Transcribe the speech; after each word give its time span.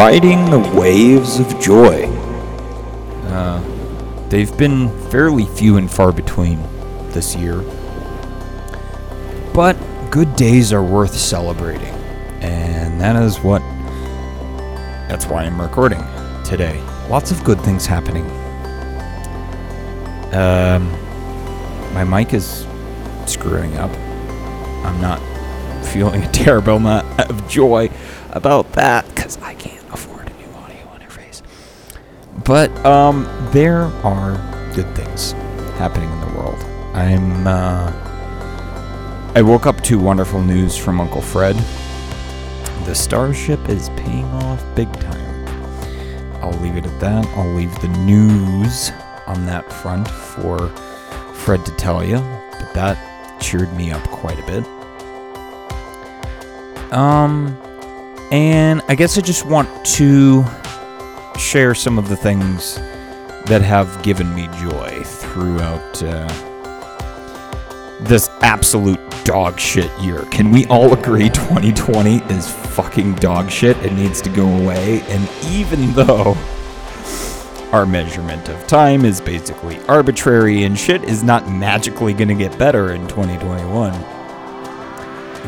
riding 0.00 0.50
the 0.50 0.58
waves 0.80 1.38
of 1.38 1.60
joy. 1.60 2.06
Uh, 3.26 3.60
they've 4.30 4.56
been 4.56 4.88
fairly 5.10 5.44
few 5.44 5.76
and 5.76 5.90
far 5.90 6.10
between 6.10 6.58
this 7.10 7.36
year. 7.36 7.60
But 9.52 9.76
good 10.10 10.34
days 10.36 10.72
are 10.72 10.82
worth 10.82 11.14
celebrating. 11.14 11.94
And 12.40 12.98
that 12.98 13.14
is 13.22 13.40
what. 13.40 13.60
That's 15.06 15.26
why 15.26 15.44
I'm 15.44 15.60
recording 15.60 16.02
today. 16.46 16.82
Lots 17.10 17.30
of 17.30 17.44
good 17.44 17.60
things 17.60 17.84
happening. 17.84 18.24
Um, 20.32 20.90
my 21.92 22.04
mic 22.04 22.32
is 22.32 22.66
screwing 23.26 23.76
up. 23.76 23.90
I'm 24.82 24.98
not 24.98 25.20
feeling 25.92 26.22
a 26.22 26.32
terrible 26.32 26.76
amount 26.76 27.20
of 27.20 27.46
joy 27.50 27.90
about 28.30 28.72
that 28.72 29.06
because 29.08 29.36
I 29.42 29.54
can't 29.54 29.80
afford 29.92 30.30
a 30.30 30.34
new 30.34 30.54
audio 30.56 30.86
interface. 30.96 31.42
But 32.50 32.84
um, 32.84 33.28
there 33.52 33.82
are 34.02 34.32
good 34.74 34.92
things 34.96 35.34
happening 35.78 36.10
in 36.10 36.20
the 36.20 36.26
world. 36.36 36.58
I'm. 36.94 37.46
Uh, 37.46 37.92
I 39.36 39.42
woke 39.42 39.66
up 39.66 39.80
to 39.82 40.00
wonderful 40.00 40.42
news 40.42 40.76
from 40.76 41.00
Uncle 41.00 41.22
Fred. 41.22 41.54
The 42.86 42.94
Starship 42.96 43.68
is 43.68 43.88
paying 43.90 44.24
off 44.24 44.64
big 44.74 44.92
time. 44.94 45.46
I'll 46.42 46.58
leave 46.60 46.74
it 46.74 46.86
at 46.86 46.98
that. 46.98 47.24
I'll 47.36 47.54
leave 47.54 47.72
the 47.82 47.88
news 47.98 48.90
on 49.28 49.46
that 49.46 49.72
front 49.72 50.08
for 50.08 50.70
Fred 51.32 51.64
to 51.66 51.70
tell 51.76 52.04
you, 52.04 52.16
but 52.16 52.74
that 52.74 53.40
cheered 53.40 53.72
me 53.74 53.92
up 53.92 54.02
quite 54.08 54.40
a 54.40 54.46
bit. 54.46 54.66
Um, 56.92 57.56
and 58.32 58.82
I 58.88 58.96
guess 58.96 59.16
I 59.16 59.20
just 59.20 59.46
want 59.46 59.68
to 59.86 60.44
share 61.40 61.74
some 61.74 61.98
of 61.98 62.08
the 62.08 62.16
things 62.16 62.76
that 63.46 63.62
have 63.62 64.02
given 64.02 64.32
me 64.34 64.46
joy 64.58 65.02
throughout 65.04 66.02
uh, 66.02 66.28
this 68.02 68.28
absolute 68.42 69.00
dog 69.24 69.58
shit 69.58 69.90
year. 70.00 70.22
Can 70.30 70.50
we 70.50 70.66
all 70.66 70.92
agree 70.92 71.30
2020 71.30 72.16
is 72.32 72.48
fucking 72.48 73.14
dog 73.16 73.50
shit? 73.50 73.76
It 73.78 73.92
needs 73.94 74.20
to 74.22 74.30
go 74.30 74.46
away. 74.46 75.00
And 75.08 75.28
even 75.46 75.92
though 75.94 76.36
our 77.72 77.86
measurement 77.86 78.48
of 78.48 78.66
time 78.66 79.04
is 79.04 79.20
basically 79.20 79.80
arbitrary 79.86 80.64
and 80.64 80.78
shit 80.78 81.04
is 81.04 81.22
not 81.22 81.48
magically 81.48 82.12
going 82.12 82.28
to 82.28 82.34
get 82.34 82.56
better 82.58 82.92
in 82.92 83.08
2021, 83.08 83.92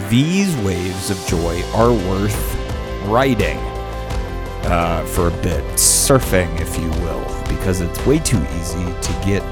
these 0.08 0.56
waves 0.64 1.10
of 1.10 1.18
joy 1.26 1.62
are 1.74 1.92
worth 1.92 2.56
riding 3.06 3.71
uh, 4.64 5.04
for 5.06 5.28
a 5.28 5.42
bit, 5.42 5.64
surfing, 5.74 6.60
if 6.60 6.78
you 6.78 6.88
will, 7.02 7.24
because 7.48 7.80
it's 7.80 8.04
way 8.06 8.18
too 8.18 8.40
easy 8.56 8.84
to 8.84 9.12
get 9.24 9.42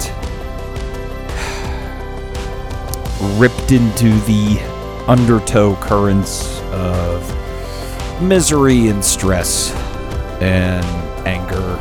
ripped 3.39 3.73
into 3.73 4.11
the 4.27 4.61
undertow 5.07 5.75
currents 5.77 6.61
of 6.73 8.23
misery 8.23 8.89
and 8.89 9.05
stress 9.05 9.73
and 10.41 10.85
anger 11.27 11.77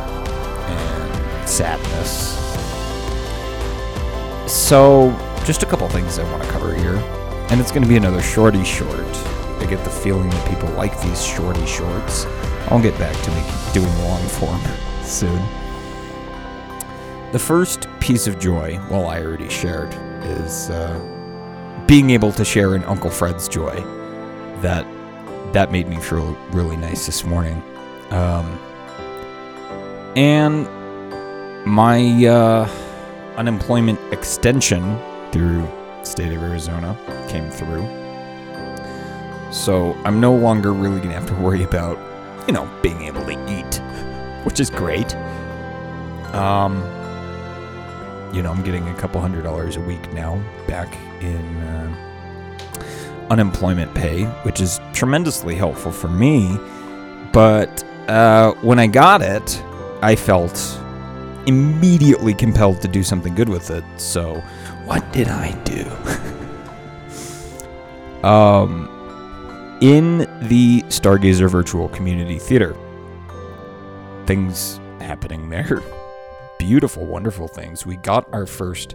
and 0.68 1.48
sadness. 1.48 2.38
So, 4.50 5.10
just 5.44 5.62
a 5.62 5.66
couple 5.66 5.88
things 5.88 6.18
I 6.18 6.30
want 6.30 6.42
to 6.42 6.48
cover 6.50 6.74
here. 6.74 6.96
And 7.50 7.60
it's 7.60 7.70
going 7.70 7.82
to 7.82 7.88
be 7.88 7.96
another 7.96 8.22
shorty 8.22 8.64
short. 8.64 9.00
I 9.58 9.66
get 9.68 9.82
the 9.84 9.90
feeling 9.90 10.30
that 10.30 10.48
people 10.48 10.68
like 10.70 11.00
these 11.02 11.24
shorty 11.24 11.64
shorts. 11.66 12.24
I'll 12.70 12.80
get 12.80 12.96
back 12.98 13.16
to 13.24 13.30
making, 13.30 13.72
doing 13.72 14.04
long 14.04 14.22
form 14.28 14.60
soon. 15.02 15.42
The 17.32 17.38
first 17.38 17.88
piece 18.00 18.26
of 18.26 18.38
joy, 18.38 18.80
well, 18.90 19.06
I 19.06 19.20
already 19.22 19.48
shared, 19.48 19.94
is 20.22 20.70
uh, 20.70 20.98
being 21.86 22.10
able 22.10 22.32
to 22.32 22.44
share 22.44 22.74
in 22.74 22.84
Uncle 22.84 23.10
Fred's 23.10 23.48
joy. 23.48 23.74
That 24.62 24.86
that 25.52 25.72
made 25.72 25.88
me 25.88 25.96
feel 25.96 26.34
really 26.52 26.76
nice 26.76 27.06
this 27.06 27.24
morning. 27.24 27.62
Um, 28.10 28.58
and 30.16 30.68
my 31.66 32.26
uh, 32.26 32.68
unemployment 33.36 33.98
extension 34.12 34.98
through 35.32 35.68
state 36.02 36.32
of 36.32 36.42
Arizona 36.42 36.96
came 37.28 37.50
through. 37.50 37.86
So 39.52 39.96
I'm 40.04 40.20
no 40.20 40.34
longer 40.34 40.72
really 40.72 41.00
to 41.00 41.08
have 41.12 41.26
to 41.26 41.34
worry 41.34 41.62
about, 41.64 41.98
you 42.46 42.52
know, 42.52 42.70
being 42.82 43.02
able 43.02 43.24
to 43.24 43.32
eat, 43.32 43.76
which 44.44 44.60
is 44.60 44.70
great. 44.70 45.14
Um, 46.34 46.76
you 48.32 48.42
know, 48.42 48.50
I'm 48.50 48.62
getting 48.62 48.86
a 48.88 48.94
couple 48.94 49.20
hundred 49.20 49.42
dollars 49.42 49.76
a 49.76 49.80
week 49.80 50.12
now 50.12 50.42
back 50.66 50.96
in 51.20 51.56
uh, 51.62 53.26
unemployment 53.30 53.94
pay, 53.94 54.24
which 54.44 54.60
is 54.60 54.80
tremendously 54.92 55.54
helpful 55.54 55.92
for 55.92 56.08
me. 56.08 56.56
But 57.32 57.82
uh, 58.08 58.52
when 58.60 58.78
I 58.78 58.86
got 58.86 59.22
it, 59.22 59.62
I 60.02 60.16
felt 60.16 60.80
immediately 61.46 62.34
compelled 62.34 62.80
to 62.82 62.88
do 62.88 63.02
something 63.02 63.34
good 63.34 63.48
with 63.48 63.70
it. 63.70 63.84
So, 63.96 64.40
what 64.84 65.12
did 65.12 65.28
I 65.28 65.52
do? 65.62 65.84
um, 68.26 68.99
in 69.80 70.18
the 70.48 70.82
Stargazer 70.88 71.50
Virtual 71.50 71.88
Community 71.88 72.38
Theater, 72.38 72.76
things 74.26 74.78
happening 75.00 75.48
there. 75.48 75.82
Beautiful, 76.58 77.06
wonderful 77.06 77.48
things. 77.48 77.86
We 77.86 77.96
got 77.96 78.30
our 78.32 78.46
first 78.46 78.94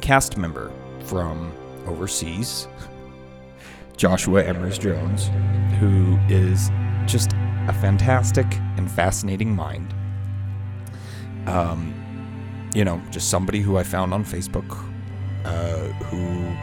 cast 0.00 0.36
member 0.36 0.72
from 1.04 1.52
overseas, 1.86 2.66
Joshua 3.96 4.42
Emrys 4.42 4.80
Jones, 4.80 5.28
who 5.78 6.18
is 6.28 6.70
just 7.06 7.32
a 7.68 7.72
fantastic 7.80 8.46
and 8.76 8.90
fascinating 8.90 9.54
mind. 9.54 9.94
Um, 11.46 11.94
you 12.74 12.84
know, 12.84 13.00
just 13.10 13.30
somebody 13.30 13.60
who 13.60 13.78
I 13.78 13.84
found 13.84 14.12
on 14.12 14.24
Facebook 14.24 14.68
uh, 15.46 15.92
who 16.06 16.56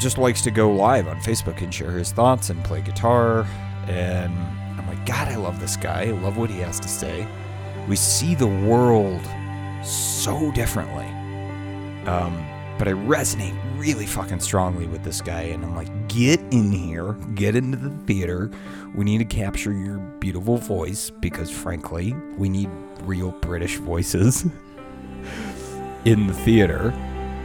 just 0.00 0.18
likes 0.18 0.40
to 0.42 0.50
go 0.50 0.70
live 0.72 1.06
on 1.06 1.20
Facebook 1.20 1.62
and 1.62 1.72
share 1.72 1.92
his 1.92 2.10
thoughts 2.10 2.50
and 2.50 2.62
play 2.64 2.80
guitar. 2.80 3.46
And 3.86 4.32
I'm 4.78 4.86
like, 4.88 5.04
God, 5.04 5.28
I 5.28 5.36
love 5.36 5.60
this 5.60 5.76
guy. 5.76 6.06
I 6.06 6.10
love 6.10 6.36
what 6.38 6.50
he 6.50 6.58
has 6.60 6.80
to 6.80 6.88
say. 6.88 7.26
We 7.88 7.96
see 7.96 8.34
the 8.34 8.46
world 8.46 9.20
so 9.84 10.50
differently. 10.52 11.06
Um, 12.06 12.46
but 12.78 12.88
I 12.88 12.92
resonate 12.92 13.58
really 13.76 14.06
fucking 14.06 14.40
strongly 14.40 14.86
with 14.86 15.04
this 15.04 15.20
guy. 15.20 15.42
And 15.42 15.64
I'm 15.64 15.76
like, 15.76 16.08
get 16.08 16.40
in 16.50 16.72
here, 16.72 17.12
get 17.34 17.54
into 17.54 17.76
the 17.76 17.90
theater. 18.06 18.50
We 18.94 19.04
need 19.04 19.18
to 19.18 19.24
capture 19.26 19.72
your 19.72 19.98
beautiful 20.18 20.56
voice 20.56 21.10
because, 21.10 21.50
frankly, 21.50 22.14
we 22.38 22.48
need 22.48 22.70
real 23.02 23.32
British 23.32 23.76
voices 23.76 24.44
in 26.06 26.26
the 26.26 26.32
theater 26.32 26.90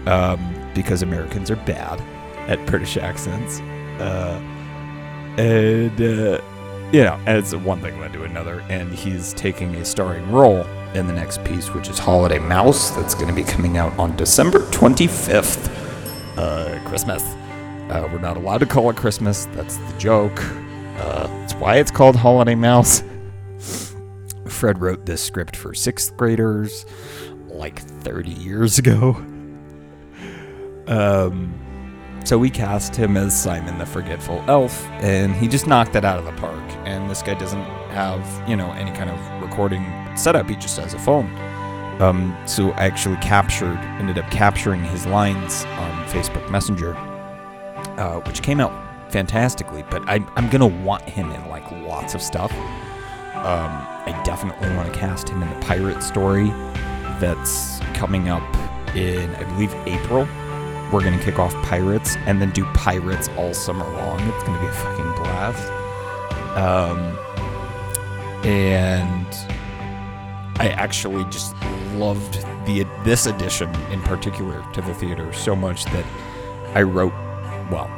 um, 0.05 0.71
because 0.73 1.01
Americans 1.01 1.51
are 1.51 1.57
bad 1.57 2.01
at 2.47 2.65
British 2.65 2.97
accents. 2.97 3.59
Uh, 3.99 4.39
and, 5.37 6.01
uh, 6.01 6.41
you 6.91 7.03
know, 7.03 7.19
it's 7.27 7.53
one 7.53 7.81
thing 7.81 7.99
led 7.99 8.13
to 8.13 8.23
another. 8.23 8.61
And 8.69 8.93
he's 8.93 9.33
taking 9.33 9.75
a 9.75 9.85
starring 9.85 10.31
role 10.31 10.65
in 10.93 11.07
the 11.07 11.13
next 11.13 11.43
piece, 11.43 11.73
which 11.73 11.89
is 11.89 11.99
Holiday 11.99 12.39
Mouse, 12.39 12.91
that's 12.91 13.13
going 13.13 13.27
to 13.27 13.33
be 13.33 13.43
coming 13.43 13.77
out 13.77 13.97
on 13.99 14.15
December 14.15 14.59
25th. 14.71 15.69
Uh, 16.37 16.79
Christmas. 16.87 17.23
Uh, 17.89 18.07
we're 18.11 18.19
not 18.19 18.37
allowed 18.37 18.59
to 18.59 18.65
call 18.65 18.89
it 18.89 18.95
Christmas. 18.95 19.45
That's 19.47 19.77
the 19.77 19.97
joke. 19.97 20.41
Uh, 20.97 21.27
that's 21.27 21.53
why 21.55 21.77
it's 21.77 21.91
called 21.91 22.15
Holiday 22.15 22.55
Mouse. 22.55 23.03
Fred 24.47 24.79
wrote 24.79 25.05
this 25.05 25.21
script 25.21 25.55
for 25.55 25.73
sixth 25.73 26.15
graders 26.17 26.85
like 27.47 27.79
30 27.79 28.31
years 28.31 28.79
ago. 28.79 29.23
Um, 30.87 31.64
so 32.25 32.39
we 32.39 32.49
cast 32.49 32.95
him 32.95 33.17
as 33.17 33.39
Simon 33.39 33.77
the 33.77 33.85
Forgetful 33.85 34.43
Elf, 34.47 34.85
and 35.01 35.35
he 35.35 35.47
just 35.47 35.67
knocked 35.67 35.95
it 35.95 36.03
out 36.03 36.17
of 36.17 36.25
the 36.25 36.31
park. 36.33 36.63
And 36.83 37.07
this 37.09 37.21
guy 37.21 37.35
doesn't 37.35 37.63
have, 37.91 38.49
you 38.49 38.55
know, 38.55 38.71
any 38.71 38.91
kind 38.91 39.11
of 39.11 39.41
recording 39.43 39.85
setup. 40.17 40.49
He 40.49 40.55
just 40.55 40.77
has 40.79 40.95
a 40.95 40.99
phone. 40.99 41.33
Um, 42.01 42.35
so 42.45 42.71
I 42.71 42.85
actually 42.85 43.17
captured, 43.17 43.77
ended 43.99 44.17
up 44.17 44.29
capturing 44.31 44.83
his 44.83 45.05
lines 45.05 45.65
on 45.65 46.05
Facebook 46.07 46.49
Messenger, 46.49 46.95
uh, 46.95 48.19
which 48.21 48.41
came 48.41 48.59
out 48.59 48.73
fantastically. 49.11 49.83
But 49.89 50.09
I, 50.09 50.25
I'm 50.35 50.49
gonna 50.49 50.65
want 50.65 51.03
him 51.03 51.31
in 51.31 51.47
like 51.47 51.69
lots 51.71 52.15
of 52.15 52.23
stuff. 52.23 52.51
Um, 53.35 53.69
I 54.07 54.19
definitely 54.25 54.75
want 54.75 54.91
to 54.91 54.99
cast 54.99 55.29
him 55.29 55.43
in 55.43 55.49
the 55.49 55.65
pirate 55.65 56.01
story 56.01 56.47
that's 57.19 57.79
coming 57.93 58.29
up 58.29 58.43
in, 58.95 59.29
I 59.35 59.43
believe, 59.43 59.73
April. 59.85 60.27
We're 60.91 61.03
gonna 61.03 61.21
kick 61.21 61.39
off 61.39 61.53
pirates 61.63 62.15
and 62.25 62.41
then 62.41 62.51
do 62.51 62.65
pirates 62.73 63.29
all 63.37 63.53
summer 63.53 63.85
long. 63.85 64.19
It's 64.21 64.43
gonna 64.43 64.61
be 64.61 64.67
a 64.67 64.71
fucking 64.71 65.11
blast. 65.23 65.71
Um, 66.55 67.17
and 68.45 69.27
I 70.59 70.69
actually 70.69 71.23
just 71.25 71.55
loved 71.95 72.45
the 72.65 72.85
this 73.03 73.25
addition 73.25 73.73
in 73.91 74.01
particular 74.03 74.63
to 74.73 74.81
the 74.81 74.93
theater 74.93 75.33
so 75.33 75.55
much 75.55 75.85
that 75.85 76.05
I 76.73 76.83
wrote. 76.83 77.13
Well, 77.71 77.89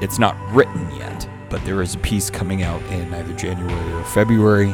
it's 0.00 0.18
not 0.18 0.36
written 0.52 0.90
yet, 0.96 1.28
but 1.48 1.64
there 1.64 1.82
is 1.82 1.94
a 1.94 1.98
piece 1.98 2.30
coming 2.30 2.62
out 2.62 2.82
in 2.84 3.12
either 3.12 3.34
January 3.34 3.92
or 3.92 4.04
February. 4.04 4.72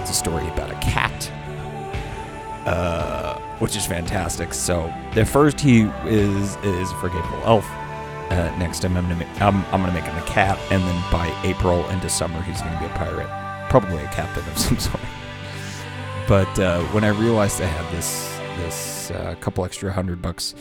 It's 0.00 0.10
a 0.10 0.14
story 0.14 0.46
about 0.48 0.70
a 0.70 0.74
cat, 0.76 1.30
uh, 2.66 3.39
which 3.60 3.76
is 3.76 3.86
fantastic. 3.86 4.52
So 4.52 4.82
at 5.14 5.28
first 5.28 5.60
he 5.60 5.82
is 6.06 6.56
is 6.64 6.90
a 6.90 6.96
forgettable 6.96 7.40
elf. 7.44 7.64
Uh, 8.30 8.54
next 8.58 8.80
time 8.80 8.96
I'm 8.96 9.08
gonna 9.08 9.24
ma- 9.24 9.46
I'm, 9.46 9.64
I'm 9.66 9.80
gonna 9.80 9.92
make 9.92 10.04
him 10.04 10.16
a 10.16 10.26
cat, 10.26 10.58
and 10.70 10.82
then 10.82 11.12
by 11.12 11.26
April 11.44 11.88
into 11.90 12.08
summer 12.08 12.40
he's 12.42 12.60
gonna 12.60 12.78
be 12.78 12.86
a 12.86 12.90
pirate, 12.90 13.28
probably 13.70 14.02
a 14.02 14.08
captain 14.08 14.46
of 14.48 14.58
some 14.66 14.78
sort. 14.78 15.00
But 16.28 16.58
uh, 16.58 16.82
when 16.92 17.04
I 17.04 17.08
realized 17.08 17.60
I 17.60 17.66
had 17.66 17.90
this 17.96 18.28
this 18.58 19.10
uh, 19.10 19.34
couple 19.40 19.64
extra 19.64 19.92
hundred 19.92 20.20
bucks 20.22 20.54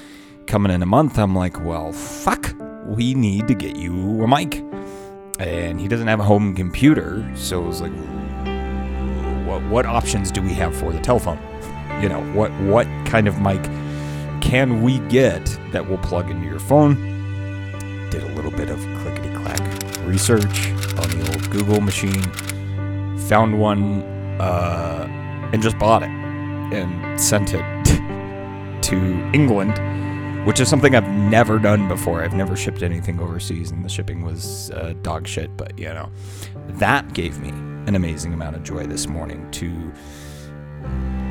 coming 0.48 0.72
in 0.72 0.82
a 0.82 0.86
month, 0.86 1.20
I'm 1.20 1.36
like, 1.36 1.64
well, 1.64 1.92
fuck, 1.92 2.56
we 2.86 3.14
need 3.14 3.48
to 3.48 3.54
get 3.54 3.76
you 3.76 4.24
a 4.24 4.28
mic. 4.28 4.64
And 5.40 5.80
he 5.80 5.88
doesn't 5.88 6.08
have 6.08 6.20
a 6.20 6.24
home 6.24 6.56
computer, 6.56 7.30
so 7.36 7.64
it 7.64 7.68
was 7.68 7.82
like, 7.82 7.94
what 9.48 9.62
what 9.70 9.86
options 9.86 10.32
do 10.32 10.42
we 10.42 10.54
have 10.54 10.76
for 10.76 10.92
the 10.92 11.00
telephone? 11.00 11.38
You 12.02 12.10
know, 12.10 12.22
what 12.34 12.52
what 12.62 12.88
kind 13.06 13.28
of 13.28 13.40
mic 13.42 13.62
can 14.42 14.82
we 14.82 15.00
get 15.10 15.46
that 15.72 15.90
will 15.90 15.98
plug 15.98 16.30
into 16.30 16.48
your 16.48 16.60
phone? 16.60 16.96
Did 18.10 18.24
a 18.24 18.34
little 18.36 18.52
bit 18.52 18.70
of 18.70 18.80
clickety 19.02 19.30
clack 19.36 19.60
research 20.06 20.72
on 20.98 21.10
the 21.10 21.30
old 21.32 21.50
Google 21.52 21.82
machine, 21.82 22.24
found 23.28 23.60
one, 23.60 24.02
uh, 24.40 25.08
and 25.54 25.62
just 25.62 25.78
bought 25.78 26.04
it 26.04 26.10
and 26.10 27.20
sent 27.20 27.54
it 27.54 27.64
to 28.84 28.96
England, 29.34 29.78
which 30.48 30.60
is 30.60 30.70
something 30.70 30.96
I've 30.96 31.08
never 31.10 31.60
done 31.60 31.88
before. 31.88 32.24
I've 32.24 32.34
never 32.34 32.56
shipped 32.56 32.82
anything 32.82 33.20
overseas, 33.20 33.72
and 33.72 33.84
the 33.84 33.90
shipping 33.90 34.24
was 34.24 34.72
uh, 34.72 34.94
dog 35.02 35.28
shit. 35.28 35.56
But 35.58 35.78
you 35.78 35.90
know, 35.90 36.10
that 36.68 37.14
gave 37.14 37.40
me 37.40 37.50
an 37.50 37.96
amazing 37.96 38.34
amount 38.34 38.56
of 38.56 38.64
joy 38.64 38.86
this 38.86 39.08
morning 39.08 39.50
to 39.52 39.92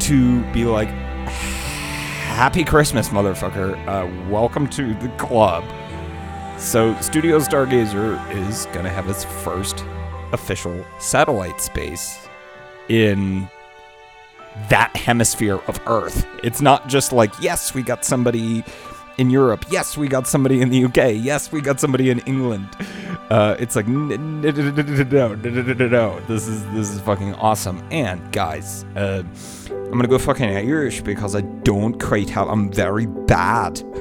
to 0.09 0.43
be 0.53 0.65
like, 0.65 0.89
"Happy 1.29 2.65
Christmas, 2.65 3.11
motherfucker! 3.11 3.77
Uh, 3.87 4.31
welcome 4.31 4.67
to 4.69 4.95
the 4.95 5.09
club." 5.11 5.65
So, 6.57 6.99
Studio 7.01 7.39
Stargazer 7.39 8.19
is 8.35 8.67
gonna 8.73 8.89
have 8.89 9.09
its 9.09 9.25
first 9.25 9.85
official 10.33 10.83
satellite 10.99 11.61
space 11.61 12.27
in 12.89 13.49
that 14.71 14.97
hemisphere 14.97 15.61
of 15.69 15.81
Earth. 15.87 16.27
It's 16.43 16.61
not 16.63 16.89
just 16.89 17.13
like, 17.13 17.33
yes, 17.41 17.75
we 17.75 17.83
got 17.83 18.05
somebody 18.05 18.65
in 19.19 19.31
Europe. 19.31 19.65
Yes, 19.71 19.97
we 19.97 20.09
got 20.09 20.27
somebody 20.27 20.61
in 20.63 20.71
the 20.71 20.85
UK. 20.85 21.13
Yes, 21.15 21.53
we 21.53 21.61
got 21.61 21.81
somebody 21.81 22.11
in 22.11 22.21
England. 22.21 22.69
Uh, 23.31 23.57
it's 23.59 23.77
like 23.77 23.87
no, 23.87 24.17
no. 24.17 24.51
This 26.21 26.49
is 26.49 26.65
this 26.73 26.91
is 26.91 27.01
fucking 27.01 27.35
awesome. 27.35 27.83
And 27.91 28.33
guys, 28.33 28.85
uh, 28.97 29.23
I'm 29.71 29.93
gonna 29.93 30.09
go 30.09 30.19
fucking 30.19 30.49
Irish 30.49 31.03
because 31.03 31.37
I 31.37 31.43
don't 31.43 32.01
quite 32.01 32.31
have. 32.31 32.49
I'm 32.49 32.73
very 32.73 33.07
bad. 33.07 33.83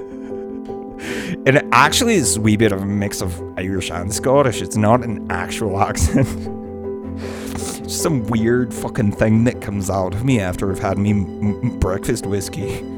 It 1.45 1.63
actually 1.71 2.15
is 2.15 2.37
a 2.37 2.41
wee 2.41 2.57
bit 2.57 2.71
of 2.71 2.81
a 2.81 2.85
mix 2.85 3.21
of 3.21 3.39
Irish 3.57 3.91
and 3.91 4.11
Scottish. 4.11 4.63
It's 4.63 4.75
not 4.75 5.03
an 5.03 5.27
actual 5.29 5.79
accent. 5.83 6.27
Just 7.51 8.01
some 8.01 8.23
weird 8.25 8.73
fucking 8.73 9.11
thing 9.11 9.43
that 9.43 9.61
comes 9.61 9.91
out 9.91 10.15
of 10.15 10.25
me 10.25 10.39
after 10.39 10.71
I've 10.71 10.79
had 10.79 10.97
me 10.97 11.13
breakfast 11.77 12.25
whiskey. 12.25 12.83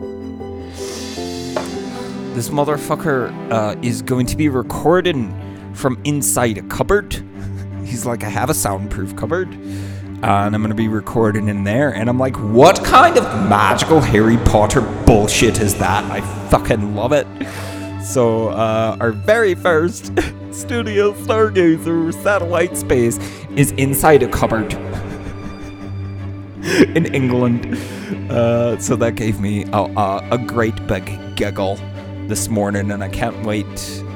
This 2.33 2.49
motherfucker 2.49 3.51
uh, 3.51 3.75
is 3.81 4.03
going 4.03 4.27
to 4.27 4.37
be 4.37 4.49
recording 4.49 5.33
from 5.73 5.99
inside 6.05 6.59
a 6.59 6.61
cupboard. 6.61 7.13
He's 7.83 8.05
like, 8.05 8.23
I 8.23 8.29
have 8.29 8.51
a 8.51 8.53
soundproof 8.53 9.15
cupboard, 9.15 9.49
and 9.51 10.23
I'm 10.55 10.61
gonna 10.61 10.75
be 10.75 10.87
recording 10.87 11.47
in 11.49 11.63
there. 11.63 11.93
And 11.93 12.07
I'm 12.07 12.19
like, 12.19 12.35
what 12.37 12.83
kind 12.85 13.17
of 13.17 13.23
magical 13.49 13.99
Harry 13.99 14.37
Potter 14.37 14.81
bullshit 15.07 15.59
is 15.59 15.75
that? 15.79 16.03
I 16.11 16.21
fucking 16.49 16.95
love 16.95 17.13
it. 17.13 17.25
So, 18.03 18.49
uh, 18.49 18.95
our 19.01 19.11
very 19.11 19.55
first 19.55 20.13
Studio 20.51 21.13
Stargazer 21.13 22.13
satellite 22.21 22.77
space 22.77 23.17
is 23.55 23.71
inside 23.71 24.21
a 24.21 24.29
cupboard 24.29 24.71
in 26.95 27.13
England. 27.13 27.75
Uh, 28.31 28.77
so 28.77 28.95
that 28.95 29.15
gave 29.15 29.39
me 29.39 29.65
a, 29.73 29.77
a, 29.77 30.27
a 30.31 30.37
great 30.37 30.87
big 30.87 31.35
giggle 31.35 31.79
this 32.29 32.47
morning, 32.47 32.91
and 32.91 33.03
I 33.03 33.09
can't 33.09 33.43
wait. 33.45 33.65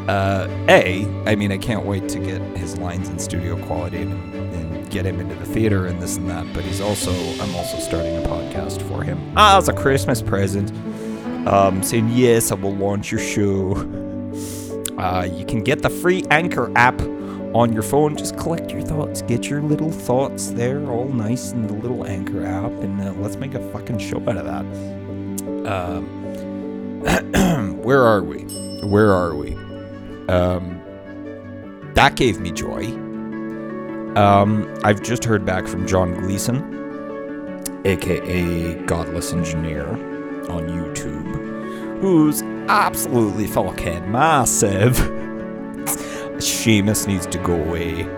Uh, 0.08 0.48
a, 0.70 1.06
I 1.26 1.36
mean, 1.36 1.52
I 1.52 1.58
can't 1.58 1.86
wait 1.86 2.08
to 2.10 2.20
get 2.20 2.42
his 2.58 2.78
lines 2.78 3.10
in 3.10 3.18
studio 3.20 3.58
quality 3.66 4.02
and, 4.02 4.34
and 4.36 4.90
get 4.92 5.06
him 5.06 5.20
into 5.20 5.34
the 5.36 5.46
theater 5.46 5.88
and 5.88 6.02
this 6.02 6.18
and 6.18 6.30
that. 6.30 6.46
But 6.54 6.64
he's 6.64 6.80
also, 6.80 7.12
I'm 7.42 7.56
also 7.56 7.78
starting 7.80 8.16
a 8.18 8.28
podcast 8.28 8.82
for 8.88 9.04
him 9.04 9.20
Ah, 9.36 9.58
as 9.58 9.68
a 9.68 9.74
Christmas 9.74 10.22
present 10.22 10.72
um, 11.48 11.82
saying, 11.84 12.10
Yes, 12.12 12.52
I 12.52 12.56
will 12.56 12.76
launch 12.76 13.12
your 13.12 13.22
show. 13.22 13.74
Uh, 14.98 15.28
you 15.34 15.46
can 15.46 15.64
get 15.64 15.82
the 15.82 15.90
free 15.90 16.24
Anchor 16.30 16.72
app 16.78 17.02
on 17.54 17.74
your 17.74 17.82
phone. 17.84 18.16
Just 18.16 18.38
collect 18.38 18.72
your 18.72 18.82
thoughts, 18.82 19.22
get 19.24 19.50
your 19.50 19.62
little 19.62 19.92
thoughts 19.92 20.52
there, 20.52 20.86
all 20.90 21.08
nice 21.08 21.52
in 21.52 21.66
the 21.66 21.74
little 21.74 22.06
Anchor 22.06 22.46
app, 22.46 22.72
and 22.72 23.02
uh, 23.02 23.12
let's 23.14 23.38
make 23.38 23.54
a 23.56 23.72
fucking 23.72 23.98
show 23.98 24.18
out 24.30 24.38
of 24.38 24.46
that. 24.46 24.66
Um, 25.72 26.23
where 27.84 28.02
are 28.04 28.24
we? 28.24 28.44
Where 28.82 29.12
are 29.12 29.36
we? 29.36 29.56
Um, 30.30 30.82
that 31.96 32.16
gave 32.16 32.40
me 32.40 32.52
joy. 32.52 32.86
Um, 34.16 34.74
I've 34.84 35.02
just 35.02 35.26
heard 35.26 35.46
back 35.46 35.68
from 35.68 35.86
John 35.86 36.14
Gleason, 36.14 36.62
aka 37.86 38.76
Godless 38.86 39.34
Engineer, 39.34 39.88
on 40.50 40.68
YouTube, 40.70 42.00
who's 42.00 42.42
absolutely 42.70 43.48
fucking 43.48 44.12
massive. 44.12 44.94
Seamus 46.38 47.08
needs 47.08 47.26
to 47.28 47.38
go 47.40 47.54
away. 47.54 48.04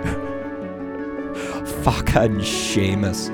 fucking 1.84 2.40
Seamus. 2.40 3.32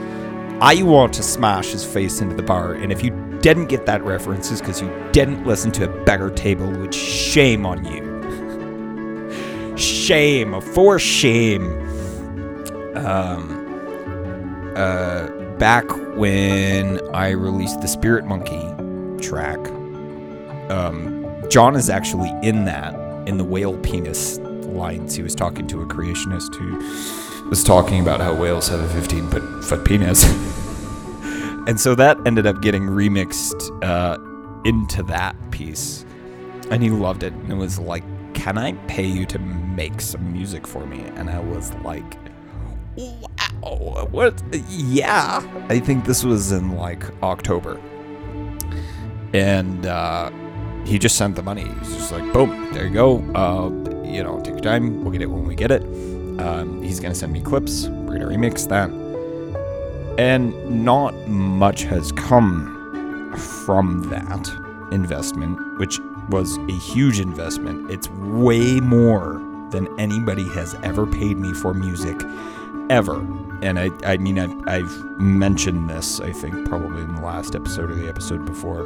I 0.61 0.83
want 0.83 1.13
to 1.13 1.23
smash 1.23 1.71
his 1.71 1.83
face 1.83 2.21
into 2.21 2.35
the 2.35 2.43
bar, 2.43 2.73
and 2.73 2.91
if 2.91 3.03
you 3.03 3.11
didn't 3.41 3.67
get 3.67 3.85
that 3.85 4.03
reference, 4.03 4.51
is 4.51 4.61
because 4.61 4.81
you 4.81 5.09
didn't 5.11 5.45
listen 5.45 5.71
to 5.73 5.85
a 5.85 6.03
Bigger 6.05 6.29
Table, 6.29 6.71
which 6.71 6.95
shame 6.95 7.65
on 7.65 7.83
you. 7.85 8.09
shame, 9.77 10.59
for 10.61 10.99
shame. 10.99 11.63
Um, 12.95 13.61
uh, 14.75 15.27
back 15.57 15.85
when 16.15 16.99
I 17.15 17.29
released 17.29 17.81
the 17.81 17.87
Spirit 17.87 18.25
Monkey 18.25 18.61
track, 19.25 19.59
um, 20.69 21.25
John 21.49 21.75
is 21.75 21.89
actually 21.89 22.31
in 22.43 22.65
that, 22.65 22.95
in 23.27 23.37
the 23.37 23.43
whale 23.43 23.77
penis 23.79 24.37
lines. 24.39 25.15
He 25.15 25.23
was 25.23 25.35
talking 25.35 25.67
to 25.67 25.81
a 25.81 25.85
creationist 25.85 26.55
who 26.55 27.49
was 27.49 27.63
talking 27.63 27.99
about 28.01 28.21
how 28.21 28.33
whales 28.33 28.67
have 28.69 28.79
a 28.79 28.87
15 28.87 29.29
foot, 29.29 29.63
foot 29.63 29.85
penis. 29.85 30.25
and 31.71 31.79
so 31.79 31.95
that 31.95 32.17
ended 32.27 32.45
up 32.45 32.61
getting 32.61 32.81
remixed 32.81 33.71
uh, 33.81 34.17
into 34.65 35.03
that 35.03 35.37
piece. 35.51 36.05
And 36.69 36.83
he 36.83 36.89
loved 36.89 37.23
it. 37.23 37.31
And 37.31 37.49
it 37.49 37.55
was 37.55 37.79
like, 37.79 38.03
can 38.33 38.57
I 38.57 38.73
pay 38.87 39.05
you 39.05 39.25
to 39.27 39.39
make 39.39 40.01
some 40.01 40.33
music 40.33 40.67
for 40.67 40.85
me? 40.85 40.99
And 41.15 41.29
I 41.29 41.39
was 41.39 41.73
like, 41.75 42.17
wow, 42.97 44.05
what? 44.11 44.43
Yeah. 44.67 45.41
I 45.69 45.79
think 45.79 46.03
this 46.03 46.25
was 46.25 46.51
in 46.51 46.75
like 46.75 47.05
October. 47.23 47.79
And 49.33 49.85
uh, 49.85 50.29
he 50.85 50.99
just 50.99 51.15
sent 51.15 51.37
the 51.37 51.41
money. 51.41 51.69
He's 51.79 51.95
just 51.95 52.11
like, 52.11 52.33
boom, 52.33 52.73
there 52.73 52.85
you 52.85 52.93
go. 52.93 53.19
Uh, 53.33 53.69
you 54.03 54.21
know, 54.21 54.41
take 54.41 54.55
your 54.55 54.59
time. 54.59 55.03
We'll 55.03 55.13
get 55.13 55.21
it 55.21 55.27
when 55.27 55.45
we 55.45 55.55
get 55.55 55.71
it. 55.71 55.83
Um, 56.37 56.81
he's 56.83 56.99
going 56.99 57.13
to 57.13 57.17
send 57.17 57.31
me 57.31 57.39
clips. 57.39 57.87
We're 57.87 58.19
going 58.19 58.19
to 58.19 58.27
remix 58.27 58.67
that. 58.67 59.00
And 60.17 60.83
not 60.83 61.27
much 61.27 61.83
has 61.83 62.11
come 62.11 63.33
from 63.37 64.03
that 64.09 64.49
investment, 64.91 65.79
which 65.79 65.99
was 66.29 66.57
a 66.57 66.73
huge 66.73 67.19
investment. 67.19 67.89
It's 67.89 68.09
way 68.09 68.79
more 68.79 69.41
than 69.71 69.87
anybody 69.99 70.47
has 70.49 70.75
ever 70.83 71.07
paid 71.07 71.37
me 71.37 71.53
for 71.53 71.73
music 71.73 72.21
ever. 72.89 73.19
And 73.61 73.79
I, 73.79 73.89
I 74.03 74.17
mean, 74.17 74.37
I, 74.37 74.75
I've 74.75 75.05
mentioned 75.19 75.89
this, 75.89 76.19
I 76.19 76.31
think, 76.31 76.67
probably 76.67 77.01
in 77.01 77.15
the 77.15 77.21
last 77.21 77.55
episode 77.55 77.89
or 77.89 77.95
the 77.95 78.09
episode 78.09 78.45
before, 78.45 78.81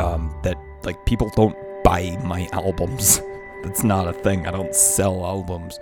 um, 0.00 0.34
that 0.42 0.56
like 0.82 1.04
people 1.06 1.30
don't 1.36 1.56
buy 1.84 2.18
my 2.24 2.48
albums. 2.52 3.20
That's 3.62 3.84
not 3.84 4.08
a 4.08 4.12
thing. 4.12 4.46
I 4.46 4.50
don't 4.50 4.74
sell 4.74 5.24
albums. 5.24 5.78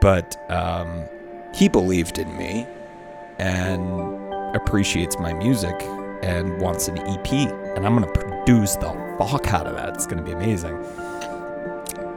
But 0.00 0.36
um, 0.50 1.04
he 1.54 1.68
believed 1.68 2.18
in 2.18 2.36
me 2.36 2.66
and 3.40 4.54
appreciates 4.54 5.18
my 5.18 5.32
music 5.32 5.74
and 6.22 6.60
wants 6.60 6.88
an 6.88 6.98
EP, 6.98 7.32
and 7.32 7.86
I'm 7.86 7.94
gonna 7.94 8.12
produce 8.12 8.76
the 8.76 9.16
fuck 9.18 9.52
out 9.52 9.66
of 9.66 9.74
that. 9.76 9.94
It's 9.94 10.06
gonna 10.06 10.22
be 10.22 10.32
amazing. 10.32 10.76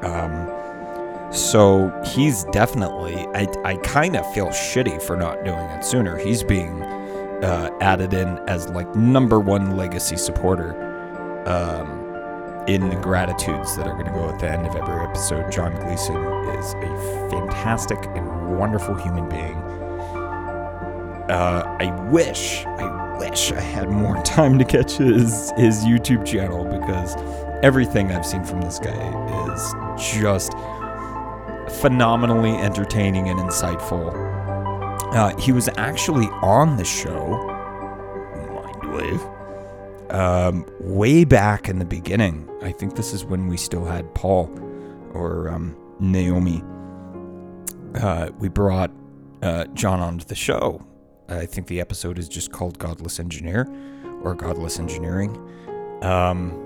Um, 0.03 0.49
so 1.31 1.89
he's 2.05 2.43
definitely. 2.45 3.25
I 3.33 3.47
I 3.63 3.77
kind 3.77 4.17
of 4.17 4.31
feel 4.33 4.47
shitty 4.49 5.01
for 5.01 5.15
not 5.15 5.43
doing 5.45 5.57
it 5.57 5.85
sooner. 5.85 6.17
He's 6.17 6.43
being 6.43 6.83
uh, 6.83 7.69
added 7.79 8.13
in 8.13 8.37
as 8.49 8.67
like 8.69 8.93
number 8.93 9.39
one 9.39 9.77
legacy 9.77 10.17
supporter. 10.17 10.81
Um, 11.47 12.01
in 12.67 12.87
the 12.89 12.95
gratitudes 12.95 13.75
that 13.75 13.85
are 13.85 13.91
going 13.91 14.05
to 14.05 14.11
go 14.11 14.29
at 14.29 14.39
the 14.39 14.49
end 14.49 14.65
of 14.65 14.73
every 14.73 14.95
episode, 15.03 15.51
John 15.51 15.75
Gleason 15.81 16.15
is 16.15 16.73
a 16.75 17.29
fantastic 17.29 17.99
and 18.15 18.57
wonderful 18.57 18.95
human 18.95 19.27
being. 19.27 19.61
Uh, 21.33 21.77
I 21.79 21.91
wish, 22.11 22.63
I 22.63 23.17
wish 23.17 23.51
I 23.51 23.59
had 23.59 23.89
more 23.89 24.21
time 24.23 24.59
to 24.59 24.63
catch 24.63 24.97
his 24.97 25.51
his 25.57 25.83
YouTube 25.83 26.27
channel 26.27 26.63
because 26.63 27.15
everything 27.63 28.11
I've 28.11 28.23
seen 28.23 28.43
from 28.43 28.61
this 28.61 28.77
guy 28.77 28.93
is 29.51 29.73
just 30.13 30.53
phenomenally 31.81 32.51
entertaining 32.51 33.29
and 33.29 33.39
insightful. 33.39 34.13
Uh, 35.15 35.35
he 35.37 35.51
was 35.51 35.69
actually 35.75 36.27
on 36.43 36.77
the 36.77 36.85
show, 36.85 37.39
Mindwave, 38.51 40.13
um, 40.13 40.67
way 40.81 41.23
back 41.23 41.67
in 41.67 41.79
the 41.79 41.85
beginning. 41.85 42.47
I 42.61 42.71
think 42.71 42.95
this 42.95 43.11
is 43.11 43.25
when 43.25 43.47
we 43.47 43.57
still 43.57 43.85
had 43.85 44.13
Paul 44.13 44.51
or 45.13 45.49
um, 45.49 45.75
Naomi. 45.99 46.63
Uh, 47.95 48.29
we 48.37 48.49
brought 48.49 48.91
uh, 49.41 49.65
John 49.73 49.99
onto 49.99 50.25
the 50.25 50.35
show. 50.35 50.85
I 51.29 51.45
think 51.45 51.67
the 51.67 51.79
episode 51.79 52.19
is 52.19 52.27
just 52.27 52.51
called 52.51 52.77
Godless 52.79 53.19
Engineer 53.19 53.67
or 54.21 54.35
Godless 54.35 54.79
Engineering. 54.79 55.37
Um, 56.01 56.59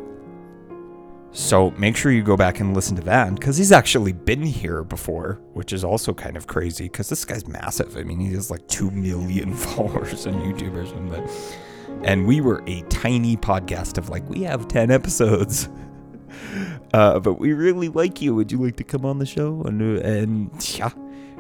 so 1.32 1.72
make 1.72 1.96
sure 1.96 2.12
you 2.12 2.24
go 2.24 2.38
back 2.38 2.60
and 2.60 2.74
listen 2.74 2.96
to 2.96 3.04
that 3.04 3.36
because 3.36 3.58
he's 3.58 3.72
actually 3.72 4.14
been 4.14 4.42
here 4.42 4.84
before, 4.84 5.40
which 5.54 5.72
is 5.74 5.84
also 5.84 6.14
kind 6.14 6.36
of 6.36 6.48
crazy 6.48 6.86
because 6.86 7.10
this 7.10 7.26
guy's 7.26 7.48
massive. 7.48 7.96
I 7.98 8.04
mean, 8.04 8.20
he 8.20 8.34
has 8.34 8.50
like 8.50 8.68
2 8.68 8.90
million 8.92 9.54
followers 9.56 10.26
on 10.26 10.34
YouTube 10.36 10.76
or 10.76 10.86
something. 10.86 12.04
And 12.04 12.28
we 12.28 12.42
were 12.42 12.64
a 12.68 12.82
tiny 12.84 13.38
podcast 13.38 13.98
of 13.98 14.10
like, 14.10 14.28
we 14.30 14.44
have 14.44 14.68
10 14.68 14.92
episodes. 14.92 15.70
Uh, 16.94 17.20
but 17.20 17.34
we 17.34 17.52
really 17.52 17.90
like 17.90 18.22
you. 18.22 18.34
Would 18.34 18.52
you 18.52 18.64
like 18.64 18.78
to 18.78 18.84
come 18.84 19.06
on 19.06 19.20
the 19.20 19.26
show? 19.26 19.62
And, 19.64 19.82
and 20.00 20.78
yeah, 20.78 20.90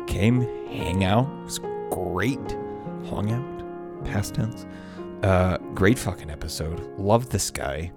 came, 0.06 0.42
hang 0.68 1.04
out. 1.04 1.30
It 1.42 1.44
was 1.46 1.60
great. 1.90 2.58
Hung 3.10 3.32
out, 3.32 4.06
past 4.06 4.36
tense. 4.36 4.66
Uh, 5.24 5.58
great 5.74 5.98
fucking 5.98 6.30
episode. 6.30 6.80
Love 6.98 7.30
this 7.30 7.50
guy. 7.50 7.92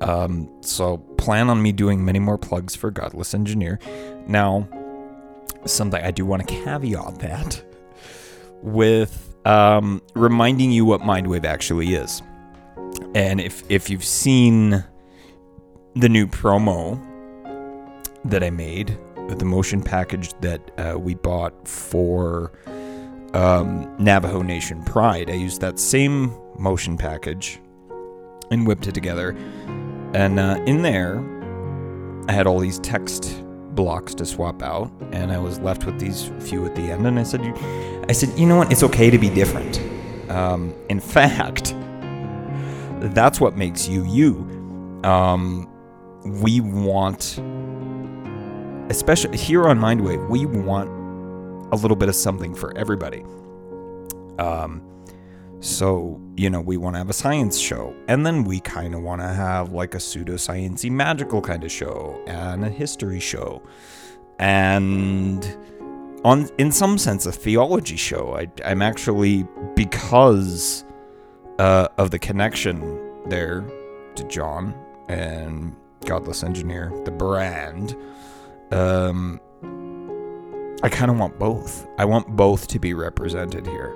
Um, 0.00 0.50
so 0.62 0.96
plan 0.96 1.50
on 1.50 1.62
me 1.62 1.72
doing 1.72 2.04
many 2.04 2.18
more 2.18 2.38
plugs 2.38 2.74
for 2.74 2.90
Godless 2.90 3.34
Engineer. 3.34 3.78
Now, 4.26 4.68
something 5.66 6.02
I 6.02 6.10
do 6.10 6.24
want 6.24 6.46
to 6.46 6.54
caveat 6.54 7.18
that 7.18 7.62
with 8.62 9.34
um, 9.44 10.02
reminding 10.14 10.72
you 10.72 10.84
what 10.84 11.00
Mindwave 11.02 11.44
actually 11.44 11.94
is. 11.94 12.22
And 13.14 13.40
if 13.40 13.62
if 13.68 13.90
you've 13.90 14.04
seen 14.04 14.84
the 15.94 16.08
new 16.08 16.26
promo 16.26 17.00
that 18.24 18.42
I 18.42 18.50
made, 18.50 18.98
the 19.28 19.44
motion 19.44 19.82
package 19.82 20.32
that 20.40 20.70
uh, 20.78 20.98
we 20.98 21.14
bought 21.14 21.68
for 21.68 22.52
um, 23.34 23.94
Navajo 23.98 24.42
Nation 24.42 24.82
Pride, 24.82 25.30
I 25.30 25.34
used 25.34 25.60
that 25.60 25.78
same 25.78 26.34
motion 26.58 26.96
package 26.96 27.60
and 28.50 28.66
whipped 28.66 28.86
it 28.86 28.94
together. 28.94 29.36
And 30.14 30.40
uh, 30.40 30.60
in 30.66 30.82
there, 30.82 31.24
I 32.28 32.32
had 32.32 32.46
all 32.46 32.58
these 32.58 32.78
text 32.80 33.42
blocks 33.74 34.14
to 34.14 34.26
swap 34.26 34.62
out, 34.62 34.90
and 35.12 35.32
I 35.32 35.38
was 35.38 35.58
left 35.60 35.86
with 35.86 35.98
these 36.00 36.30
few 36.40 36.66
at 36.66 36.74
the 36.74 36.82
end. 36.82 37.06
And 37.06 37.18
I 37.18 37.22
said, 37.22 37.40
"I 38.08 38.12
said, 38.12 38.36
you 38.38 38.46
know 38.46 38.56
what? 38.56 38.72
It's 38.72 38.82
okay 38.82 39.10
to 39.10 39.18
be 39.18 39.30
different. 39.30 39.80
Um, 40.30 40.74
in 40.88 41.00
fact, 41.16 41.74
that's 43.14 43.40
what 43.40 43.56
makes 43.56 43.88
you 43.88 44.04
you. 44.04 44.46
Um, 45.04 45.68
we 46.24 46.60
want, 46.60 47.38
especially 48.90 49.38
here 49.38 49.66
on 49.68 49.78
Mindwave, 49.78 50.28
we 50.28 50.44
want 50.44 50.90
a 51.72 51.76
little 51.76 51.96
bit 51.96 52.08
of 52.08 52.14
something 52.14 52.54
for 52.54 52.76
everybody. 52.76 53.24
Um, 54.38 54.82
so, 55.60 56.20
you 56.36 56.48
know, 56.48 56.60
we 56.60 56.76
want 56.76 56.94
to 56.94 56.98
have 56.98 57.10
a 57.10 57.14
science 57.14 57.58
show, 57.58 57.94
and 58.08 58.24
then 58.24 58.44
we 58.44 58.60
kind 58.60 58.94
of 58.94 59.02
want 59.02 59.20
to 59.20 59.28
have 59.28 59.72
like 59.72 59.94
a 59.94 59.98
pseudosciencey 59.98 60.90
magical 60.90 61.42
kind 61.42 61.64
of 61.64 61.70
show 61.70 62.22
and 62.26 62.64
a 62.64 62.70
history 62.70 63.20
show. 63.20 63.62
And 64.38 65.44
on 66.24 66.48
in 66.58 66.72
some 66.72 66.98
sense 66.98 67.26
a 67.26 67.32
theology 67.32 67.96
show. 67.96 68.34
I, 68.36 68.48
I'm 68.64 68.82
actually 68.82 69.46
because 69.74 70.84
uh, 71.58 71.88
of 71.98 72.10
the 72.10 72.18
connection 72.18 73.28
there 73.28 73.64
to 74.14 74.24
John 74.24 74.74
and 75.08 75.76
Godless 76.04 76.42
Engineer, 76.42 76.92
the 77.04 77.10
brand. 77.10 77.96
Um, 78.70 79.40
I 80.82 80.88
kind 80.88 81.10
of 81.10 81.18
want 81.18 81.38
both. 81.38 81.86
I 81.98 82.06
want 82.06 82.36
both 82.36 82.66
to 82.68 82.78
be 82.78 82.94
represented 82.94 83.66
here. 83.66 83.94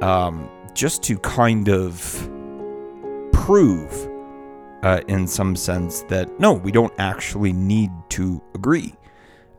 Um, 0.00 0.48
just 0.72 1.02
to 1.04 1.18
kind 1.18 1.68
of 1.68 1.98
prove, 3.32 4.08
uh, 4.82 5.00
in 5.08 5.26
some 5.26 5.56
sense, 5.56 6.02
that 6.02 6.38
no, 6.38 6.52
we 6.52 6.70
don't 6.70 6.92
actually 6.98 7.52
need 7.52 7.90
to 8.10 8.40
agree 8.54 8.94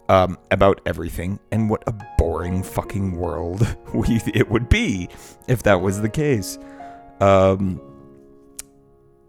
um, 0.08 0.38
about 0.52 0.80
everything, 0.86 1.40
and 1.52 1.70
what 1.70 1.84
a 1.88 1.94
boring 2.18 2.64
fucking 2.64 3.18
world 3.18 3.76
we 3.94 4.22
it 4.34 4.50
would 4.50 4.70
be 4.70 5.10
if 5.48 5.64
that 5.64 5.82
was 5.82 6.02
the 6.02 6.10
case. 6.10 6.58
Um, 7.20 7.82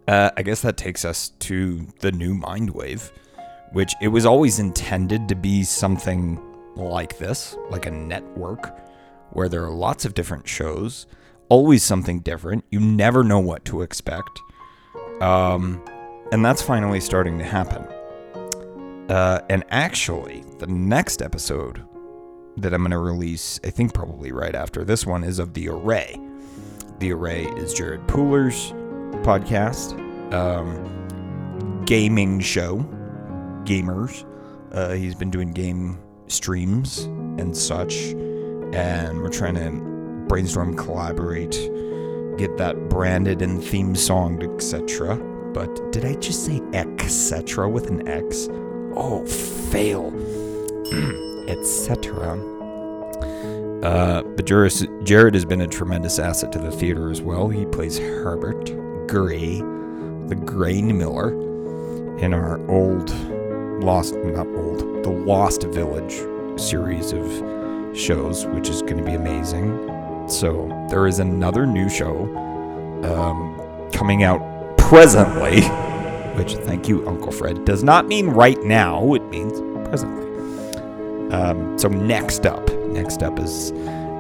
uh, 0.06 0.30
I 0.36 0.42
guess 0.42 0.62
that 0.62 0.76
takes 0.76 1.04
us 1.04 1.30
to 1.40 1.86
the 2.00 2.12
new 2.12 2.34
Mindwave, 2.38 3.10
which 3.72 3.94
it 4.00 4.08
was 4.08 4.24
always 4.24 4.60
intended 4.60 5.28
to 5.28 5.34
be 5.34 5.64
something 5.64 6.40
like 6.76 7.18
this, 7.18 7.56
like 7.70 7.86
a 7.86 7.90
network 7.90 8.78
where 9.30 9.48
there 9.48 9.64
are 9.64 9.70
lots 9.70 10.04
of 10.04 10.14
different 10.14 10.46
shows, 10.48 11.06
always 11.48 11.82
something 11.82 12.20
different. 12.20 12.64
You 12.70 12.80
never 12.80 13.24
know 13.24 13.40
what 13.40 13.64
to 13.66 13.82
expect. 13.82 14.40
Um, 15.20 15.82
and 16.32 16.44
that's 16.44 16.62
finally 16.62 17.00
starting 17.00 17.38
to 17.38 17.44
happen. 17.44 17.82
Uh, 19.10 19.40
and 19.48 19.64
actually, 19.70 20.42
the 20.58 20.66
next 20.66 21.22
episode 21.22 21.82
that 22.56 22.72
I'm 22.72 22.80
going 22.80 22.90
to 22.90 22.98
release, 22.98 23.60
I 23.64 23.70
think 23.70 23.94
probably 23.94 24.32
right 24.32 24.54
after 24.54 24.84
this 24.84 25.06
one, 25.06 25.22
is 25.22 25.38
of 25.38 25.54
The 25.54 25.68
Array. 25.68 26.20
The 26.98 27.12
Array 27.12 27.44
is 27.56 27.74
Jared 27.74 28.06
Pooler's 28.06 28.72
podcast, 29.22 29.92
um, 30.32 31.84
gaming 31.84 32.40
show, 32.40 32.78
gamers. 33.64 34.24
Uh, 34.72 34.92
he's 34.92 35.14
been 35.14 35.30
doing 35.30 35.52
game 35.52 35.98
streams 36.28 37.04
and 37.38 37.56
such, 37.56 37.94
and 38.72 39.20
we're 39.20 39.28
trying 39.28 39.54
to 39.54 39.70
brainstorm, 40.28 40.76
collaborate, 40.76 41.52
get 42.36 42.56
that 42.58 42.88
branded 42.88 43.42
and 43.42 43.62
theme 43.62 43.94
songed, 43.94 44.42
etc. 44.54 45.16
But 45.52 45.92
did 45.92 46.04
I 46.04 46.14
just 46.14 46.44
say 46.44 46.60
etc. 46.72 47.68
with 47.68 47.88
an 47.88 48.06
X? 48.08 48.48
Oh, 48.94 49.24
fail, 49.26 50.12
etc. 51.48 52.38
Uh, 53.82 54.22
but 54.22 54.44
Jared, 54.46 55.34
has 55.34 55.44
been 55.44 55.60
a 55.60 55.66
tremendous 55.66 56.18
asset 56.18 56.50
to 56.52 56.58
the 56.58 56.72
theater 56.72 57.10
as 57.10 57.22
well. 57.22 57.48
He 57.48 57.66
plays 57.66 57.98
Herbert 57.98 58.66
Gray, 59.06 59.58
the 60.28 60.40
Grain 60.44 60.96
Miller, 60.98 61.30
in 62.18 62.32
our 62.34 62.58
old 62.70 63.10
Lost, 63.86 64.16
not 64.16 64.48
old, 64.48 65.04
the 65.04 65.10
Lost 65.10 65.62
Village 65.62 66.16
series 66.60 67.12
of 67.12 67.24
shows, 67.96 68.44
which 68.46 68.68
is 68.68 68.82
going 68.82 68.96
to 68.96 69.04
be 69.04 69.14
amazing. 69.14 70.28
So 70.28 70.66
there 70.90 71.06
is 71.06 71.20
another 71.20 71.66
new 71.66 71.88
show 71.88 72.24
um, 73.04 73.88
coming 73.92 74.24
out 74.24 74.40
presently, 74.76 75.62
which 76.36 76.54
thank 76.54 76.88
you, 76.88 77.06
Uncle 77.06 77.30
Fred, 77.30 77.64
does 77.64 77.84
not 77.84 78.08
mean 78.08 78.26
right 78.26 78.60
now. 78.64 79.14
It 79.14 79.22
means 79.28 79.60
presently. 79.88 80.26
Um, 81.30 81.78
so 81.78 81.86
next 81.86 82.44
up, 82.44 82.68
next 82.88 83.22
up 83.22 83.38
is 83.38 83.70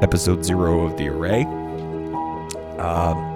episode 0.00 0.44
zero 0.44 0.82
of 0.82 0.96
the 0.96 1.08
array. 1.08 1.42
Um, 2.78 3.35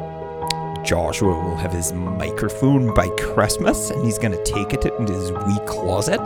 Joshua 0.84 1.28
will 1.28 1.56
have 1.56 1.72
his 1.72 1.92
microphone 1.92 2.94
by 2.94 3.08
Christmas, 3.10 3.90
and 3.90 4.04
he's 4.04 4.18
gonna 4.18 4.42
take 4.44 4.72
it 4.72 4.84
into 4.98 5.12
his 5.12 5.32
wee 5.32 5.58
closet 5.66 6.20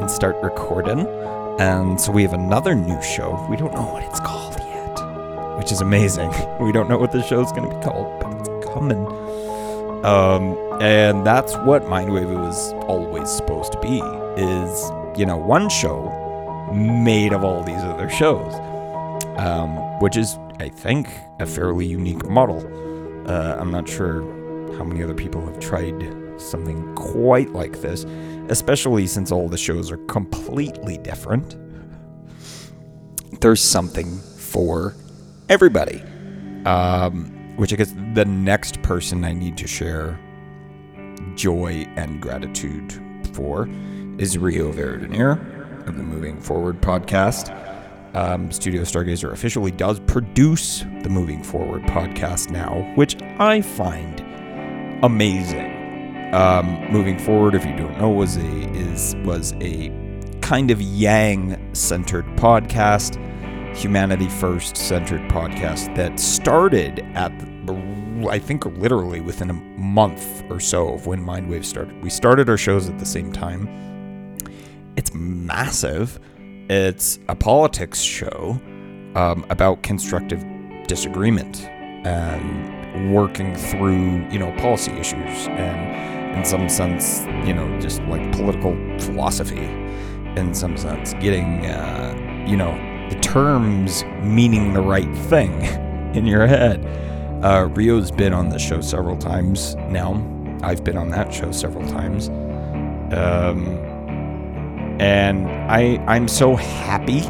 and 0.00 0.10
start 0.10 0.36
recording. 0.42 1.06
And 1.58 2.00
so 2.00 2.12
we 2.12 2.22
have 2.22 2.32
another 2.32 2.74
new 2.74 3.00
show. 3.02 3.46
We 3.50 3.56
don't 3.56 3.74
know 3.74 3.92
what 3.92 4.02
it's 4.04 4.20
called 4.20 4.56
yet, 4.58 5.58
which 5.58 5.70
is 5.70 5.80
amazing. 5.80 6.32
We 6.60 6.72
don't 6.72 6.88
know 6.88 6.98
what 6.98 7.12
the 7.12 7.22
show's 7.22 7.50
going 7.52 7.68
to 7.68 7.76
be 7.76 7.82
called, 7.82 8.20
but 8.20 8.32
it's 8.38 8.66
coming. 8.72 9.06
Um, 10.04 10.56
and 10.80 11.26
that's 11.26 11.54
what 11.58 11.82
Mindwave 11.84 12.32
was 12.34 12.72
always 12.88 13.30
supposed 13.30 13.72
to 13.72 13.80
be 13.80 13.98
is, 14.40 14.90
you 15.18 15.26
know, 15.26 15.36
one 15.36 15.68
show 15.68 16.10
made 16.72 17.32
of 17.32 17.44
all 17.44 17.62
these 17.62 17.82
other 17.82 18.08
shows, 18.08 18.54
um, 19.36 19.76
which 20.00 20.16
is, 20.16 20.38
I 20.58 20.68
think, 20.68 21.08
a 21.38 21.46
fairly 21.46 21.86
unique 21.86 22.28
model. 22.28 22.60
Uh, 23.26 23.56
I'm 23.58 23.70
not 23.70 23.88
sure 23.88 24.22
how 24.76 24.84
many 24.84 25.02
other 25.02 25.14
people 25.14 25.44
have 25.46 25.58
tried 25.60 26.40
something 26.40 26.94
quite 26.94 27.50
like 27.52 27.80
this, 27.80 28.04
especially 28.48 29.06
since 29.06 29.30
all 29.30 29.48
the 29.48 29.58
shows 29.58 29.90
are 29.90 29.98
completely 30.06 30.98
different. 30.98 31.56
There's 33.40 33.62
something 33.62 34.18
for 34.18 34.94
everybody. 35.48 36.02
Um, 36.64 37.56
which 37.56 37.72
I 37.72 37.76
guess 37.76 37.94
the 38.14 38.24
next 38.24 38.82
person 38.82 39.24
I 39.24 39.32
need 39.32 39.56
to 39.58 39.66
share 39.66 40.18
joy 41.34 41.86
and 41.96 42.20
gratitude 42.20 42.92
for 43.32 43.68
is 44.18 44.38
Rio 44.38 44.72
Verdenier 44.72 45.86
of 45.86 45.96
the 45.96 46.02
Moving 46.02 46.40
Forward 46.40 46.80
podcast. 46.80 47.50
Um, 48.14 48.52
Studio 48.52 48.82
Stargazer 48.82 49.32
officially 49.32 49.70
does 49.70 50.00
produce 50.00 50.80
the 51.02 51.08
Moving 51.08 51.42
Forward 51.42 51.82
podcast 51.84 52.50
now, 52.50 52.92
which 52.94 53.20
I 53.38 53.62
find 53.62 54.20
amazing. 55.02 56.34
Um, 56.34 56.90
Moving 56.90 57.18
Forward, 57.18 57.54
if 57.54 57.64
you 57.64 57.74
don't 57.76 57.98
know, 57.98 58.10
was 58.10 58.36
a 58.36 58.70
is 58.72 59.14
was 59.24 59.54
a 59.60 59.90
kind 60.42 60.70
of 60.70 60.80
Yang 60.80 61.74
centered 61.74 62.26
podcast 62.36 63.18
humanity 63.74 64.28
first 64.28 64.76
centered 64.76 65.22
podcast 65.30 65.94
that 65.96 66.20
started 66.20 67.00
at 67.14 67.32
I 68.28 68.38
think 68.38 68.64
literally 68.66 69.20
within 69.20 69.50
a 69.50 69.54
month 69.54 70.44
or 70.50 70.60
so 70.60 70.94
of 70.94 71.06
when 71.06 71.24
Mindwave 71.24 71.64
started. 71.64 72.02
We 72.02 72.10
started 72.10 72.48
our 72.48 72.56
shows 72.56 72.88
at 72.88 72.98
the 72.98 73.06
same 73.06 73.32
time. 73.32 73.66
It's 74.96 75.12
massive. 75.14 76.20
It's 76.68 77.18
a 77.28 77.34
politics 77.34 78.00
show 78.00 78.60
um, 79.14 79.44
about 79.50 79.82
constructive 79.82 80.44
disagreement 80.86 81.64
and 82.04 83.14
working 83.14 83.54
through, 83.54 84.28
you 84.30 84.38
know, 84.38 84.52
policy 84.58 84.92
issues 84.92 85.48
and, 85.48 86.36
in 86.36 86.44
some 86.44 86.68
sense, 86.68 87.20
you 87.46 87.52
know, 87.52 87.78
just 87.80 88.00
like 88.04 88.32
political 88.32 88.72
philosophy. 88.98 89.68
In 90.36 90.54
some 90.54 90.78
sense, 90.78 91.12
getting, 91.14 91.66
uh, 91.66 92.44
you 92.48 92.56
know, 92.56 92.72
the 93.10 93.20
terms 93.20 94.04
meaning 94.22 94.72
the 94.72 94.80
right 94.80 95.14
thing 95.26 95.62
in 96.14 96.24
your 96.26 96.46
head. 96.46 96.84
Uh, 97.44 97.68
Rio's 97.74 98.10
been 98.10 98.32
on 98.32 98.48
the 98.48 98.58
show 98.58 98.80
several 98.80 99.18
times 99.18 99.74
now. 99.90 100.14
I've 100.62 100.84
been 100.84 100.96
on 100.96 101.10
that 101.10 101.34
show 101.34 101.50
several 101.52 101.86
times. 101.88 102.28
Um, 103.12 103.91
and 105.02 105.48
I 105.70 106.02
I'm 106.06 106.28
so 106.28 106.54
happy 106.54 107.22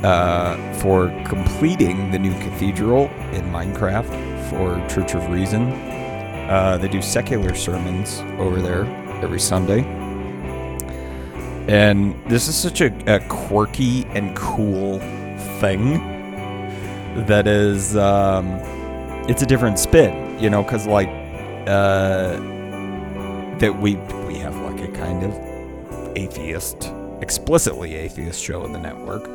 uh, 0.04 0.74
for 0.74 1.08
completing 1.26 2.10
the 2.10 2.18
new 2.18 2.34
cathedral 2.40 3.06
in 3.32 3.42
Minecraft 3.50 4.50
for 4.50 4.76
Church 4.88 5.14
of 5.14 5.28
Reason. 5.30 5.72
Uh, 6.50 6.78
they 6.80 6.88
do 6.88 7.00
secular 7.00 7.54
sermons 7.54 8.20
over 8.38 8.60
there 8.60 8.84
every 9.22 9.40
Sunday. 9.40 9.82
And 11.68 12.14
this 12.28 12.48
is 12.48 12.56
such 12.56 12.80
a, 12.80 13.14
a 13.14 13.20
quirky 13.28 14.04
and 14.06 14.36
cool 14.36 14.98
thing 15.60 15.98
that 17.26 17.46
is, 17.46 17.96
um, 17.96 18.46
it's 19.28 19.42
a 19.42 19.46
different 19.46 19.78
spin, 19.78 20.38
you 20.40 20.50
know, 20.50 20.62
because 20.62 20.86
like, 20.86 21.08
uh, 21.66 22.38
that 23.58 23.78
we 23.78 23.96
we 24.26 24.38
have 24.38 24.56
like 24.56 24.80
a 24.80 24.88
kind 24.92 25.22
of 25.22 26.16
atheist, 26.16 26.92
explicitly 27.20 27.94
atheist 27.94 28.42
show 28.42 28.64
in 28.64 28.72
the 28.72 28.78
network 28.78 29.28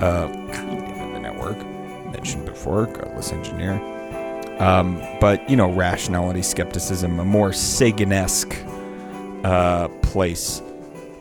uh, 0.00 0.28
kind 0.52 0.78
of 0.78 0.96
in 0.98 1.12
the 1.14 1.20
network. 1.20 1.56
Mentioned 2.12 2.44
before, 2.44 2.86
Godless 2.86 3.32
Engineer. 3.32 3.80
Um, 4.60 5.02
but, 5.20 5.48
you 5.50 5.56
know, 5.56 5.72
rationality, 5.72 6.42
skepticism, 6.42 7.18
a 7.18 7.24
more 7.24 7.52
Sagan 7.52 8.12
esque 8.12 8.56
uh, 9.44 9.88
place 10.02 10.62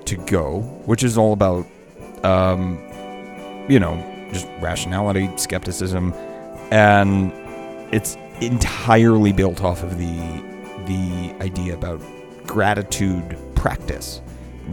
to 0.05 0.15
go, 0.15 0.61
which 0.85 1.03
is 1.03 1.17
all 1.17 1.33
about, 1.33 1.65
um, 2.23 2.77
you 3.69 3.79
know, 3.79 3.95
just 4.31 4.47
rationality, 4.59 5.29
skepticism, 5.37 6.13
and 6.71 7.31
it's 7.93 8.17
entirely 8.41 9.31
built 9.31 9.63
off 9.63 9.83
of 9.83 9.97
the 9.97 10.53
the 10.85 11.33
idea 11.41 11.73
about 11.73 12.01
gratitude 12.45 13.37
practice. 13.55 14.21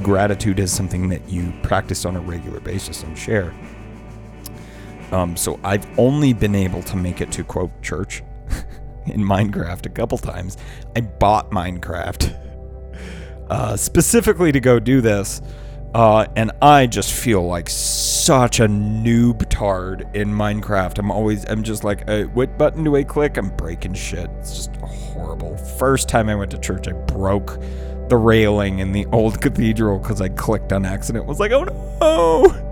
Gratitude 0.03 0.59
is 0.59 0.73
something 0.73 1.09
that 1.09 1.29
you 1.29 1.53
practice 1.63 2.05
on 2.05 2.17
a 2.17 2.21
regular 2.21 2.61
basis 2.61 3.03
and 3.03 3.17
share. 3.17 3.55
Um, 5.13 5.37
so 5.37 5.59
I've 5.65 5.87
only 5.99 6.33
been 6.33 6.55
able 6.55 6.83
to 6.85 6.97
make 6.97 7.21
it 7.21 7.33
to 7.33 7.45
quote 7.45 7.83
church 7.83 8.23
in 9.07 9.21
Minecraft 9.21 9.87
a 9.87 9.89
couple 9.89 10.19
times. 10.19 10.57
I 10.97 11.01
bought 11.01 11.51
Minecraft 11.51 12.37
uh, 13.51 13.77
specifically 13.77 14.53
to 14.53 14.61
go 14.61 14.79
do 14.79 15.01
this. 15.01 15.43
Uh, 15.93 16.25
and 16.37 16.53
I 16.63 16.87
just 16.87 17.13
feel 17.13 17.45
like 17.45 17.69
such 17.69 18.61
a 18.61 18.69
noob 18.69 19.49
tard 19.49 20.09
in 20.15 20.29
Minecraft. 20.31 21.01
I'm 21.01 21.11
always, 21.11 21.45
I'm 21.51 21.65
just 21.65 21.83
like, 21.83 22.09
uh, 22.09 22.25
what 22.27 22.57
button 22.57 22.85
do 22.85 22.95
I 22.95 23.03
click? 23.03 23.37
I'm 23.37 23.51
breaking 23.57 23.95
shit. 23.95 24.31
It's 24.39 24.55
just 24.55 24.77
horrible. 24.77 25.57
First 25.57 26.09
time 26.09 26.29
I 26.29 26.37
went 26.37 26.53
to 26.53 26.59
church, 26.59 26.87
I 26.87 26.93
broke 26.93 27.59
the 28.09 28.17
railing 28.17 28.79
in 28.79 28.93
the 28.93 29.05
old 29.07 29.41
cathedral 29.43 29.99
because 29.99 30.21
I 30.21 30.29
clicked 30.29 30.73
on 30.73 30.87
accident. 30.87 31.27
Was 31.27 31.41
like, 31.41 31.51
oh 31.51 31.65
no! 31.65 32.67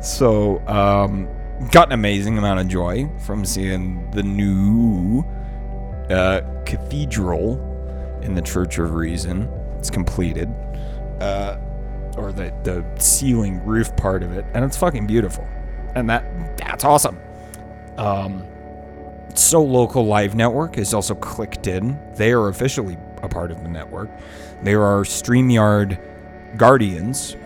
So, 0.00 0.64
um, 0.68 1.28
got 1.72 1.88
an 1.88 1.92
amazing 1.92 2.38
amount 2.38 2.60
of 2.60 2.68
joy 2.68 3.10
from 3.26 3.44
seeing 3.44 4.08
the 4.12 4.22
new 4.22 5.24
uh, 6.08 6.42
cathedral 6.66 7.73
in 8.24 8.34
the 8.34 8.42
Church 8.42 8.78
of 8.78 8.94
Reason. 8.94 9.48
It's 9.78 9.90
completed, 9.90 10.48
uh, 11.20 11.58
or 12.16 12.32
the 12.32 12.52
the 12.64 12.84
ceiling 13.00 13.64
roof 13.64 13.94
part 13.96 14.22
of 14.22 14.32
it, 14.32 14.44
and 14.54 14.64
it's 14.64 14.76
fucking 14.76 15.06
beautiful, 15.06 15.46
and 15.94 16.08
that 16.10 16.24
that's 16.58 16.84
awesome. 16.84 17.18
Um, 17.98 18.44
so 19.34 19.62
local 19.62 20.06
live 20.06 20.34
network 20.34 20.78
is 20.78 20.94
also 20.94 21.14
clicked 21.14 21.66
in. 21.66 21.98
They 22.16 22.32
are 22.32 22.48
officially 22.48 22.96
a 23.22 23.28
part 23.28 23.50
of 23.50 23.62
the 23.62 23.68
network. 23.68 24.10
There 24.62 24.82
are 24.84 25.02
Streamyard 25.04 25.98
Guardians 26.58 27.36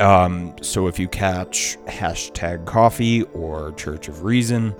Um, 0.00 0.54
so 0.62 0.86
if 0.86 0.98
you 0.98 1.08
catch 1.08 1.76
hashtag 1.86 2.66
coffee 2.66 3.22
or 3.34 3.72
Church 3.72 4.08
of 4.08 4.24
Reason, 4.24 4.74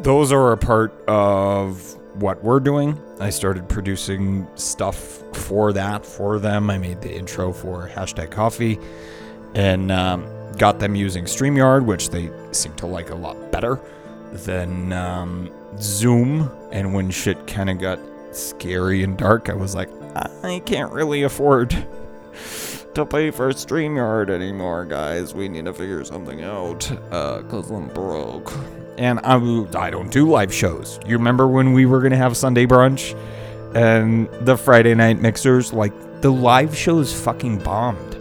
those 0.00 0.32
are 0.32 0.52
a 0.52 0.56
part 0.56 0.92
of 1.08 1.96
what 2.14 2.42
we're 2.42 2.60
doing. 2.60 3.00
I 3.20 3.30
started 3.30 3.68
producing 3.68 4.46
stuff 4.54 4.96
for 5.36 5.72
that 5.72 6.04
for 6.04 6.38
them. 6.38 6.70
I 6.70 6.78
made 6.78 7.00
the 7.00 7.14
intro 7.14 7.52
for 7.52 7.88
hashtag 7.88 8.30
coffee 8.30 8.78
and 9.54 9.90
um, 9.90 10.26
got 10.58 10.78
them 10.78 10.94
using 10.94 11.24
StreamYard, 11.24 11.84
which 11.84 12.10
they 12.10 12.30
seem 12.52 12.74
to 12.76 12.86
like 12.86 13.10
a 13.10 13.14
lot 13.14 13.50
better 13.50 13.80
than 14.32 14.92
um, 14.92 15.50
Zoom. 15.78 16.50
And 16.70 16.94
when 16.94 17.10
shit 17.10 17.46
kind 17.46 17.70
of 17.70 17.78
got 17.78 17.98
scary 18.32 19.02
and 19.02 19.16
dark, 19.16 19.48
I 19.48 19.54
was 19.54 19.74
like, 19.74 19.88
I 20.44 20.60
can't 20.64 20.92
really 20.92 21.22
afford 21.22 21.86
to 22.94 23.06
pay 23.06 23.30
for 23.30 23.50
StreamYard 23.50 24.30
anymore, 24.30 24.84
guys. 24.84 25.34
We 25.34 25.48
need 25.48 25.64
to 25.64 25.72
figure 25.72 26.04
something 26.04 26.42
out 26.42 26.90
uh, 27.10 27.42
because 27.42 27.70
I'm 27.70 27.88
broke. 27.88 28.52
And 28.98 29.20
I, 29.20 29.36
I 29.74 29.90
don't 29.90 30.10
do 30.10 30.28
live 30.28 30.52
shows. 30.52 31.00
You 31.06 31.16
remember 31.16 31.48
when 31.48 31.72
we 31.72 31.86
were 31.86 32.08
to 32.08 32.16
have 32.16 32.36
Sunday 32.36 32.66
brunch 32.66 33.18
and 33.74 34.28
the 34.46 34.56
Friday 34.56 34.94
night 34.94 35.20
mixers? 35.20 35.72
Like, 35.72 35.92
the 36.20 36.30
live 36.30 36.76
shows 36.76 37.18
fucking 37.18 37.58
bombed. 37.58 38.18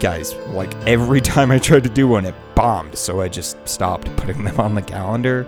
Guys, 0.00 0.34
like, 0.48 0.74
every 0.86 1.20
time 1.32 1.50
I 1.50 1.58
tried 1.58 1.84
to 1.84 1.90
do 1.90 2.08
one, 2.08 2.26
it 2.26 2.34
bombed. 2.54 2.96
So 2.98 3.20
I 3.20 3.28
just 3.28 3.56
stopped 3.68 4.14
putting 4.16 4.44
them 4.44 4.58
on 4.58 4.74
the 4.74 4.82
calendar. 4.82 5.46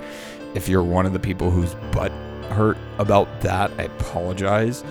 If 0.55 0.69
you're 0.69 0.85
one 0.85 1.07
of 1.07 1.13
the 1.13 1.21
people 1.21 1.51
whose 1.51 1.75
butt 1.91 2.13
hurt 2.51 2.79
about 2.99 3.41
that, 3.41 3.71
I 3.79 3.85
apologize. 3.85 4.85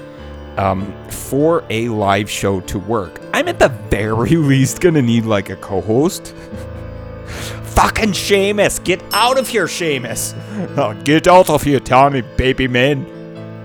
Um, 0.62 0.93
for 1.10 1.63
a 1.71 1.89
live 1.89 2.30
show 2.30 2.62
to 2.62 2.78
work, 2.78 3.19
I'm 3.34 3.47
at 3.47 3.58
the 3.58 3.69
very 3.69 4.36
least 4.36 4.80
gonna 4.80 5.02
need 5.02 5.26
like 5.26 5.50
a 5.50 5.56
co 5.56 5.82
host. 5.82 6.36
Fucking 7.74 8.12
Seamus, 8.12 8.84
get 8.84 9.02
out 9.12 9.39
of 9.39 9.47
here, 9.47 9.65
Seamus. 9.65 10.36
Oh, 10.78 10.93
get 11.04 11.28
out 11.28 11.50
of 11.50 11.63
here, 11.63 11.80
Tommy, 11.80 12.21
baby 12.21 12.67
man. 12.67 13.08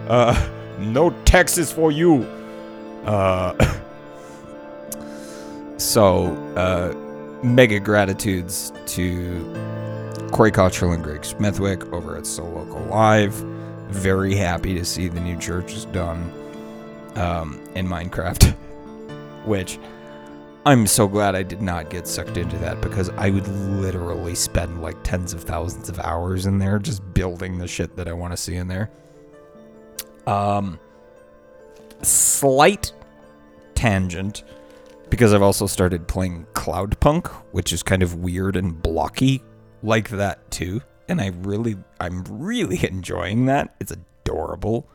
Uh, 0.08 0.48
no 0.78 1.10
Texas 1.26 1.70
for 1.70 1.92
you. 1.92 2.22
Uh, 3.04 3.78
so, 5.76 6.34
uh, 6.56 6.94
mega 7.44 7.78
gratitudes 7.78 8.72
to 8.86 9.44
Corey 10.32 10.50
Cottrell 10.50 10.92
and 10.92 11.04
Greg 11.04 11.26
Smithwick 11.26 11.84
over 11.92 12.16
at 12.16 12.26
So 12.26 12.42
Local 12.42 12.80
Live. 12.86 13.34
Very 13.90 14.34
happy 14.34 14.72
to 14.78 14.84
see 14.86 15.08
the 15.08 15.20
new 15.20 15.38
church 15.38 15.74
is 15.74 15.84
done 15.86 16.32
um, 17.16 17.60
in 17.74 17.86
Minecraft, 17.86 18.52
which 19.44 19.78
I'm 20.66 20.86
so 20.88 21.06
glad 21.06 21.36
I 21.36 21.44
did 21.44 21.62
not 21.62 21.90
get 21.90 22.08
sucked 22.08 22.36
into 22.36 22.58
that 22.58 22.80
because 22.80 23.08
I 23.10 23.30
would 23.30 23.46
literally 23.46 24.34
spend 24.34 24.82
like 24.82 24.96
tens 25.04 25.32
of 25.32 25.44
thousands 25.44 25.88
of 25.88 26.00
hours 26.00 26.46
in 26.46 26.58
there 26.58 26.80
just 26.80 27.14
building 27.14 27.58
the 27.58 27.68
shit 27.68 27.94
that 27.96 28.08
I 28.08 28.12
want 28.12 28.32
to 28.32 28.36
see 28.36 28.56
in 28.56 28.66
there. 28.66 28.90
Um, 30.26 30.80
slight 32.02 32.92
tangent 33.76 34.42
because 35.08 35.32
I've 35.32 35.42
also 35.42 35.68
started 35.68 36.08
playing 36.08 36.46
Cloudpunk, 36.54 37.28
which 37.52 37.72
is 37.72 37.84
kind 37.84 38.02
of 38.02 38.16
weird 38.16 38.56
and 38.56 38.82
blocky 38.82 39.42
like 39.84 40.08
that 40.10 40.50
too. 40.50 40.80
And 41.08 41.20
I 41.20 41.28
really, 41.28 41.76
I'm 42.00 42.24
really 42.24 42.84
enjoying 42.90 43.46
that. 43.46 43.76
It's 43.78 43.92
adorable. 43.92 44.88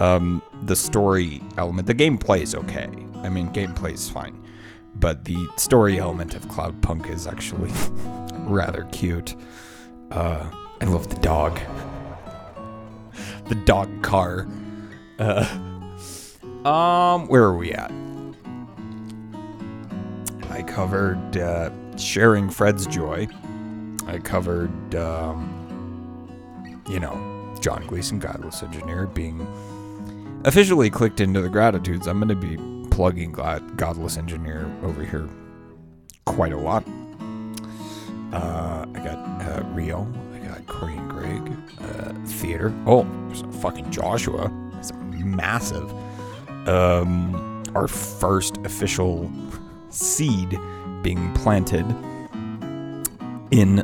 Um, 0.00 0.42
the 0.64 0.76
story 0.76 1.42
element, 1.56 1.86
the 1.86 1.94
gameplay 1.94 2.42
is 2.42 2.54
okay. 2.54 2.88
I 3.22 3.28
mean, 3.28 3.48
gameplay 3.48 3.94
is 3.94 4.08
fine, 4.08 4.40
but 4.94 5.24
the 5.24 5.48
story 5.56 5.98
element 5.98 6.34
of 6.34 6.42
Cloudpunk 6.46 7.10
is 7.10 7.26
actually 7.26 7.72
rather 8.48 8.86
cute. 8.92 9.34
Uh, 10.10 10.48
I 10.80 10.84
love 10.84 11.08
the 11.08 11.20
dog, 11.20 11.58
the 13.48 13.56
dog 13.56 14.02
car. 14.02 14.46
Uh, 15.18 15.44
um, 16.64 17.26
where 17.26 17.42
are 17.42 17.56
we 17.56 17.72
at? 17.72 17.90
I 20.50 20.62
covered 20.62 21.36
uh, 21.36 21.70
sharing 21.96 22.50
Fred's 22.50 22.86
joy. 22.86 23.26
I 24.06 24.18
covered, 24.18 24.94
um, 24.94 25.54
you 26.88 27.00
know, 27.00 27.54
John 27.60 27.86
Gleason, 27.86 28.18
Godless 28.18 28.62
Engineer, 28.62 29.06
being 29.06 29.46
officially 30.44 30.90
clicked 30.90 31.20
into 31.20 31.40
the 31.40 31.48
gratitudes. 31.48 32.06
I'm 32.06 32.18
going 32.20 32.28
to 32.28 32.34
be 32.34 32.56
plugging 32.90 33.32
God- 33.32 33.76
Godless 33.76 34.16
Engineer 34.16 34.70
over 34.82 35.04
here 35.04 35.28
quite 36.24 36.52
a 36.52 36.56
lot. 36.58 36.84
Uh, 38.32 38.86
I 38.94 38.98
got 38.98 39.18
uh, 39.42 39.62
Rio. 39.72 40.06
I 40.34 40.38
got 40.46 40.66
Corey 40.66 40.96
and 40.96 41.10
Greg. 41.10 41.52
Uh, 41.80 42.12
theater. 42.26 42.74
Oh, 42.86 43.04
fucking 43.60 43.90
Joshua. 43.90 44.52
That's 44.72 44.92
massive. 44.92 45.92
Um, 46.68 47.64
our 47.74 47.88
first 47.88 48.58
official 48.58 49.30
seed 49.90 50.58
being 51.02 51.32
planted 51.34 51.86
in 53.50 53.76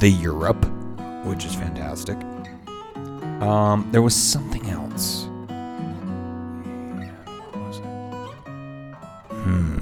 the 0.00 0.08
Europe, 0.08 0.64
which 1.24 1.44
is 1.44 1.54
fantastic. 1.54 2.16
Um, 3.42 3.88
there 3.92 4.02
was 4.02 4.14
something 4.14 4.68
else. 4.70 5.29
Hmm. 9.50 9.78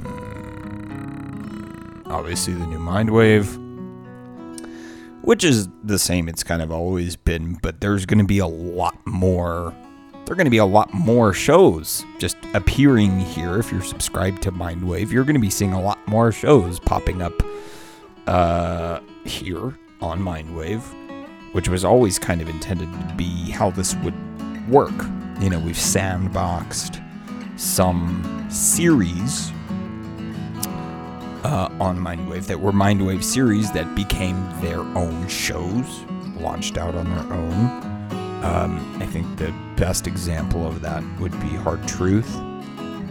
Obviously, 2.07 2.54
the 2.54 2.66
new 2.66 2.78
Mindwave, 2.78 3.46
which 5.22 5.44
is 5.44 5.68
the 5.85 5.98
same. 5.98 6.26
It's 6.28 6.42
kind 6.42 6.62
of 6.62 6.72
always 6.72 7.16
been, 7.16 7.59
but 7.62 7.83
there's 7.83 8.07
going 8.07 8.18
to 8.18 8.24
be 8.24 8.38
a 8.38 8.46
lot 8.46 8.96
more. 9.07 9.74
There 10.24 10.33
are 10.33 10.37
going 10.37 10.46
to 10.46 10.50
be 10.50 10.57
a 10.59 10.64
lot 10.64 10.94
more 10.94 11.35
shows 11.35 12.04
just 12.18 12.38
appearing 12.54 13.20
here. 13.20 13.59
If 13.59 13.70
you're 13.70 13.83
subscribed 13.83 14.42
to 14.42 14.52
Mindwave, 14.52 15.11
you're 15.11 15.24
going 15.24 15.35
to 15.35 15.40
be 15.40 15.50
seeing 15.50 15.74
a 15.74 15.81
lot 15.81 15.98
more 16.07 16.33
shows 16.33 16.81
popping 16.81 17.20
up 17.20 17.35
uh, 18.26 19.00
here 19.24 19.78
on 20.00 20.20
Mindwave, 20.20 20.83
which 21.52 21.68
was 21.68 21.85
always 21.85 22.18
kind 22.18 22.40
of 22.40 22.48
intended 22.48 22.90
to 22.92 23.14
be 23.16 23.50
how 23.50 23.70
this 23.70 23.94
would 23.96 24.14
work. 24.68 24.94
You 25.40 25.50
know, 25.50 25.61
we've 25.61 25.76
sandboxed 25.76 27.04
some 27.59 28.46
series 28.50 29.52
uh, 31.44 31.68
on 31.81 31.98
Mindwave 31.98 32.46
that 32.46 32.61
were 32.61 32.72
Mindwave 32.72 33.22
series 33.22 33.70
that 33.72 33.94
became 33.94 34.37
their 34.61 34.81
own 34.81 35.29
shows, 35.29 36.05
launched 36.37 36.79
out 36.79 36.94
on 36.94 37.05
their 37.05 37.33
own. 37.33 37.88
Um, 38.44 38.98
I 39.01 39.07
think 39.07 39.37
the 39.37 39.53
best 39.77 40.07
example 40.07 40.66
of 40.66 40.81
that 40.83 41.03
would 41.20 41.33
be 41.40 41.48
Hard 41.48 41.87
Truth 41.88 42.37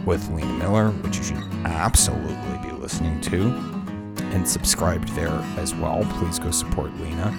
with 0.04 0.28
Lena 0.30 0.52
Miller, 0.54 0.90
which 0.90 1.18
you 1.18 1.22
should 1.24 1.44
absolutely 1.64 2.58
be 2.62 2.72
listening 2.72 3.20
to 3.22 3.48
and 4.32 4.48
subscribed 4.48 5.08
there 5.10 5.44
as 5.58 5.74
well. 5.74 6.06
Please 6.18 6.38
go 6.38 6.50
support 6.50 6.92
Lena 7.00 7.34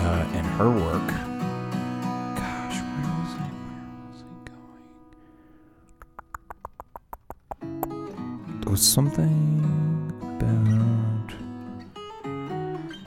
uh, 0.00 0.30
and 0.34 0.46
her 0.46 0.70
work. 0.70 1.30
Was 8.66 8.80
something 8.80 9.59
about. 10.42 11.30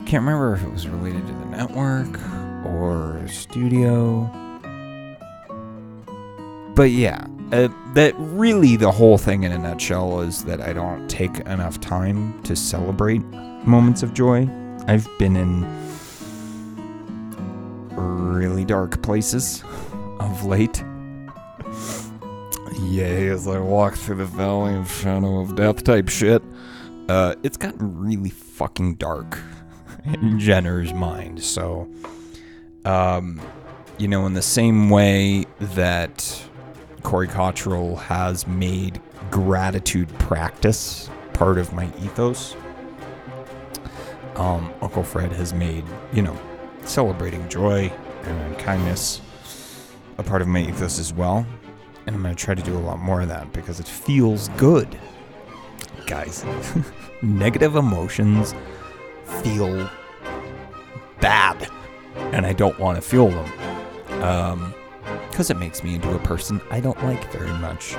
Can't 0.06 0.24
remember 0.24 0.54
if 0.54 0.62
it 0.62 0.70
was 0.70 0.86
related 0.88 1.26
to 1.26 1.32
the 1.32 1.46
network 1.46 2.18
or 2.66 3.26
studio. 3.28 4.30
But 6.74 6.90
yeah, 6.90 7.26
uh, 7.52 7.68
that 7.94 8.14
really 8.18 8.76
the 8.76 8.90
whole 8.90 9.16
thing 9.18 9.44
in 9.44 9.52
a 9.52 9.58
nutshell 9.58 10.20
is 10.20 10.44
that 10.44 10.60
I 10.60 10.72
don't 10.72 11.08
take 11.08 11.38
enough 11.40 11.80
time 11.80 12.42
to 12.42 12.56
celebrate 12.56 13.22
moments 13.64 14.02
of 14.02 14.12
joy. 14.12 14.48
I've 14.86 15.08
been 15.18 15.36
in 15.36 15.64
really 17.96 18.64
dark 18.64 19.02
places 19.02 19.62
of 20.20 20.44
late. 20.44 20.84
Yay, 22.80 23.28
as 23.28 23.46
I 23.46 23.58
walk 23.58 23.94
through 23.94 24.16
the 24.16 24.26
valley 24.26 24.74
of 24.74 24.90
shadow 24.90 25.40
of 25.40 25.56
death 25.56 25.84
type 25.84 26.08
shit. 26.08 26.42
Uh, 27.08 27.34
it's 27.42 27.56
gotten 27.56 27.98
really 27.98 28.30
fucking 28.30 28.94
dark 28.94 29.38
in 30.06 30.38
Jenner's 30.38 30.92
mind. 30.92 31.42
So, 31.42 31.88
um, 32.84 33.40
you 33.98 34.08
know, 34.08 34.26
in 34.26 34.34
the 34.34 34.42
same 34.42 34.88
way 34.88 35.44
that 35.60 36.42
Corey 37.02 37.28
Cottrell 37.28 37.96
has 37.96 38.46
made 38.46 39.00
gratitude 39.30 40.08
practice 40.18 41.10
part 41.34 41.58
of 41.58 41.72
my 41.72 41.86
ethos. 42.02 42.56
Um, 44.36 44.72
Uncle 44.80 45.04
Fred 45.04 45.32
has 45.32 45.52
made, 45.52 45.84
you 46.12 46.22
know, 46.22 46.38
celebrating 46.84 47.48
joy 47.48 47.92
and 48.24 48.58
kindness 48.58 49.20
a 50.18 50.22
part 50.22 50.42
of 50.42 50.48
my 50.48 50.60
ethos 50.60 50.98
as 50.98 51.12
well. 51.12 51.46
And 52.06 52.16
I'm 52.16 52.22
going 52.22 52.34
to 52.34 52.44
try 52.44 52.54
to 52.54 52.62
do 52.62 52.76
a 52.76 52.80
lot 52.80 52.98
more 52.98 53.20
of 53.20 53.28
that 53.28 53.52
because 53.52 53.80
it 53.80 53.86
feels 53.86 54.48
good. 54.50 54.98
Guys, 56.06 56.44
negative 57.22 57.76
emotions 57.76 58.54
feel 59.42 59.90
bad, 61.20 61.68
and 62.16 62.46
I 62.46 62.52
don't 62.52 62.78
want 62.78 62.96
to 62.96 63.02
feel 63.02 63.28
them. 63.28 64.22
Um, 64.22 64.74
because 65.34 65.50
it 65.50 65.56
makes 65.56 65.82
me 65.82 65.96
into 65.96 66.14
a 66.14 66.18
person 66.20 66.60
I 66.70 66.78
don't 66.78 67.02
like 67.02 67.32
very 67.32 67.52
much. 67.54 67.96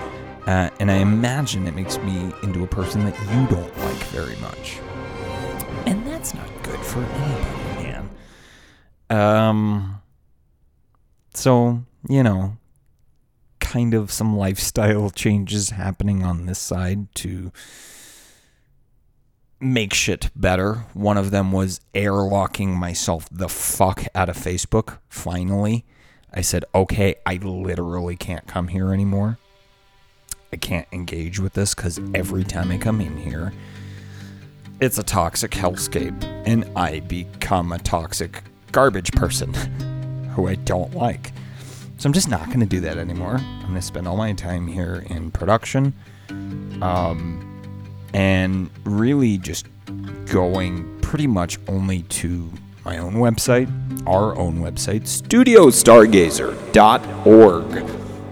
Uh, 0.48 0.70
and 0.80 0.90
I 0.90 0.96
imagine 0.96 1.68
it 1.68 1.76
makes 1.76 1.98
me 1.98 2.32
into 2.44 2.64
a 2.64 2.68
person 2.68 3.04
that 3.04 3.20
you 3.20 3.48
don't 3.48 3.78
like 3.80 4.04
very 4.06 4.38
much. 4.38 4.80
And 5.86 6.08
that's 6.08 6.34
not 6.34 6.48
good 6.64 6.80
for 6.80 7.04
anybody, 7.04 7.84
man. 7.84 8.10
Um, 9.10 10.02
so, 11.34 11.84
you 12.08 12.24
know, 12.24 12.56
kind 13.60 13.94
of 13.94 14.14
some 14.14 14.38
lifestyle 14.38 15.10
changes 15.16 15.72
happening 15.72 16.24
on 16.24 16.46
this 16.46 16.60
side 16.60 17.14
to 17.16 17.52
make 19.74 19.94
shit 19.94 20.30
better. 20.36 20.86
One 20.94 21.18
of 21.18 21.32
them 21.32 21.52
was 21.52 21.82
airlocking 21.94 22.76
myself 22.76 23.28
the 23.32 23.50
fuck 23.50 24.06
out 24.14 24.30
of 24.30 24.38
Facebook, 24.38 25.00
finally. 25.10 25.86
I 26.34 26.42
said, 26.42 26.66
okay, 26.74 27.16
I 27.26 27.36
literally 27.38 28.16
can't 28.16 28.46
come 28.48 28.68
here 28.68 28.94
anymore. 28.94 29.38
I 30.52 30.58
can't 30.58 30.88
engage 30.92 31.40
with 31.40 31.54
this 31.54 31.74
because 31.74 32.00
every 32.14 32.44
time 32.44 32.72
I 32.72 32.78
come 32.78 33.02
in 33.02 33.18
here, 33.18 33.54
it's 34.82 34.98
a 34.98 35.04
toxic 35.04 35.52
hellscape, 35.52 36.24
and 36.46 36.70
I 36.76 37.00
become 37.02 37.72
a 37.72 37.80
toxic 37.80 38.44
garbage 38.72 39.12
person 39.14 39.54
who 40.36 40.48
I 40.48 40.56
don't 40.56 40.94
like. 40.94 41.32
So 41.98 42.08
I'm 42.08 42.14
just 42.14 42.30
not 42.30 42.48
going 42.48 42.60
to 42.60 42.66
do 42.66 42.82
that 42.82 42.98
anymore. 42.98 43.38
I'm 43.38 43.62
going 43.62 43.76
to 43.76 43.82
spend 43.82 44.08
all 44.08 44.18
my 44.18 44.34
time 44.34 44.68
here 44.68 45.06
in 45.08 45.32
production, 45.32 45.94
um, 46.82 47.45
and 48.16 48.70
really 48.86 49.38
just 49.38 49.68
going 50.26 51.00
pretty 51.02 51.28
much 51.28 51.60
only 51.68 52.02
to 52.04 52.50
my 52.86 52.98
own 52.98 53.16
website, 53.16 53.68
our 54.08 54.34
own 54.38 54.60
website, 54.60 55.02
studiostargazer.org, 55.02 57.90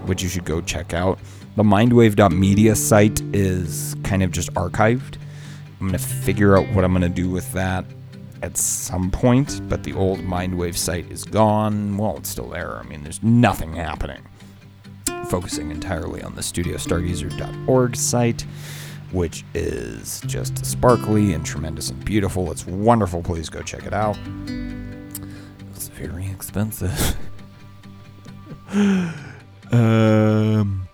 which 0.08 0.22
you 0.22 0.30
should 0.30 0.46
go 0.46 0.62
check 0.62 0.94
out. 0.94 1.18
The 1.56 1.62
mindwave.media 1.62 2.74
site 2.76 3.20
is 3.34 3.94
kind 4.04 4.22
of 4.22 4.30
just 4.30 4.54
archived. 4.54 5.18
I'm 5.80 5.88
going 5.88 5.92
to 5.92 5.98
figure 5.98 6.56
out 6.56 6.66
what 6.74 6.82
I'm 6.82 6.92
going 6.92 7.02
to 7.02 7.10
do 7.10 7.28
with 7.28 7.52
that 7.52 7.84
at 8.40 8.56
some 8.56 9.10
point, 9.10 9.60
but 9.68 9.84
the 9.84 9.92
old 9.92 10.20
Mindwave 10.20 10.76
site 10.76 11.10
is 11.10 11.24
gone. 11.24 11.98
Well, 11.98 12.16
it's 12.16 12.30
still 12.30 12.48
there. 12.48 12.78
I 12.78 12.84
mean, 12.84 13.02
there's 13.02 13.22
nothing 13.22 13.74
happening. 13.74 14.22
Focusing 15.28 15.70
entirely 15.70 16.22
on 16.22 16.34
the 16.34 16.42
studiostargazer.org 16.42 17.96
site, 17.96 18.46
which 19.14 19.44
is 19.54 20.20
just 20.26 20.66
sparkly 20.66 21.32
and 21.32 21.46
tremendous 21.46 21.90
and 21.90 22.04
beautiful. 22.04 22.50
It's 22.50 22.66
wonderful. 22.66 23.22
Please 23.22 23.48
go 23.48 23.62
check 23.62 23.86
it 23.86 23.94
out. 23.94 24.18
It's 25.74 25.88
very 25.88 26.26
expensive. 26.26 27.16
um 29.72 30.86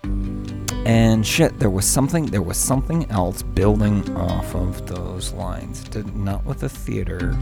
and 0.85 1.25
shit 1.25 1.59
there 1.59 1.69
was 1.69 1.85
something 1.85 2.25
there 2.27 2.41
was 2.41 2.57
something 2.57 3.09
else 3.11 3.43
building 3.43 4.15
off 4.15 4.55
of 4.55 4.87
those 4.87 5.33
lines 5.33 5.83
Did, 5.83 6.15
not 6.15 6.45
with 6.45 6.59
the 6.59 6.69
theater 6.69 7.37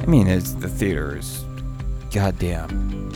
i 0.00 0.06
mean 0.06 0.26
it's 0.26 0.52
the 0.52 0.68
theater 0.68 1.16
is 1.16 1.44
goddamn 2.12 3.10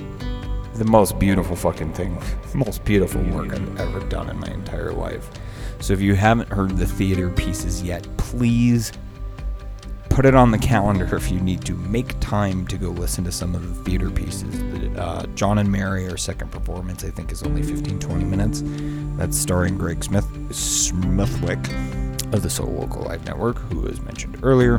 the 0.74 0.84
most 0.84 1.18
beautiful 1.18 1.56
fucking 1.56 1.92
thing 1.92 2.20
most 2.54 2.84
beautiful 2.84 3.22
work 3.22 3.52
i've 3.52 3.80
ever 3.80 4.00
done 4.08 4.28
in 4.28 4.38
my 4.38 4.48
entire 4.48 4.92
life 4.92 5.30
so 5.80 5.92
if 5.92 6.00
you 6.00 6.14
haven't 6.14 6.48
heard 6.48 6.76
the 6.76 6.86
theater 6.86 7.30
pieces 7.30 7.82
yet 7.82 8.06
please 8.16 8.92
put 10.16 10.24
it 10.24 10.34
on 10.34 10.50
the 10.50 10.56
calendar 10.56 11.14
if 11.14 11.30
you 11.30 11.38
need 11.40 11.62
to. 11.62 11.74
Make 11.74 12.18
time 12.20 12.66
to 12.68 12.78
go 12.78 12.88
listen 12.88 13.22
to 13.24 13.30
some 13.30 13.54
of 13.54 13.68
the 13.68 13.84
theater 13.84 14.08
pieces. 14.10 14.62
Uh, 14.96 15.26
John 15.34 15.58
and 15.58 15.70
Mary, 15.70 16.08
our 16.08 16.16
second 16.16 16.50
performance, 16.50 17.04
I 17.04 17.10
think 17.10 17.32
is 17.32 17.42
only 17.42 17.62
15 17.62 17.98
20 17.98 18.24
minutes. 18.24 18.62
That's 19.18 19.36
starring 19.36 19.76
Greg 19.76 20.02
Smith 20.02 20.26
Smithwick 20.54 21.58
of 22.32 22.42
the 22.42 22.48
So 22.48 22.64
Local 22.64 23.02
Live 23.02 23.26
Network, 23.26 23.58
who 23.58 23.80
was 23.80 24.00
mentioned 24.00 24.38
earlier. 24.42 24.76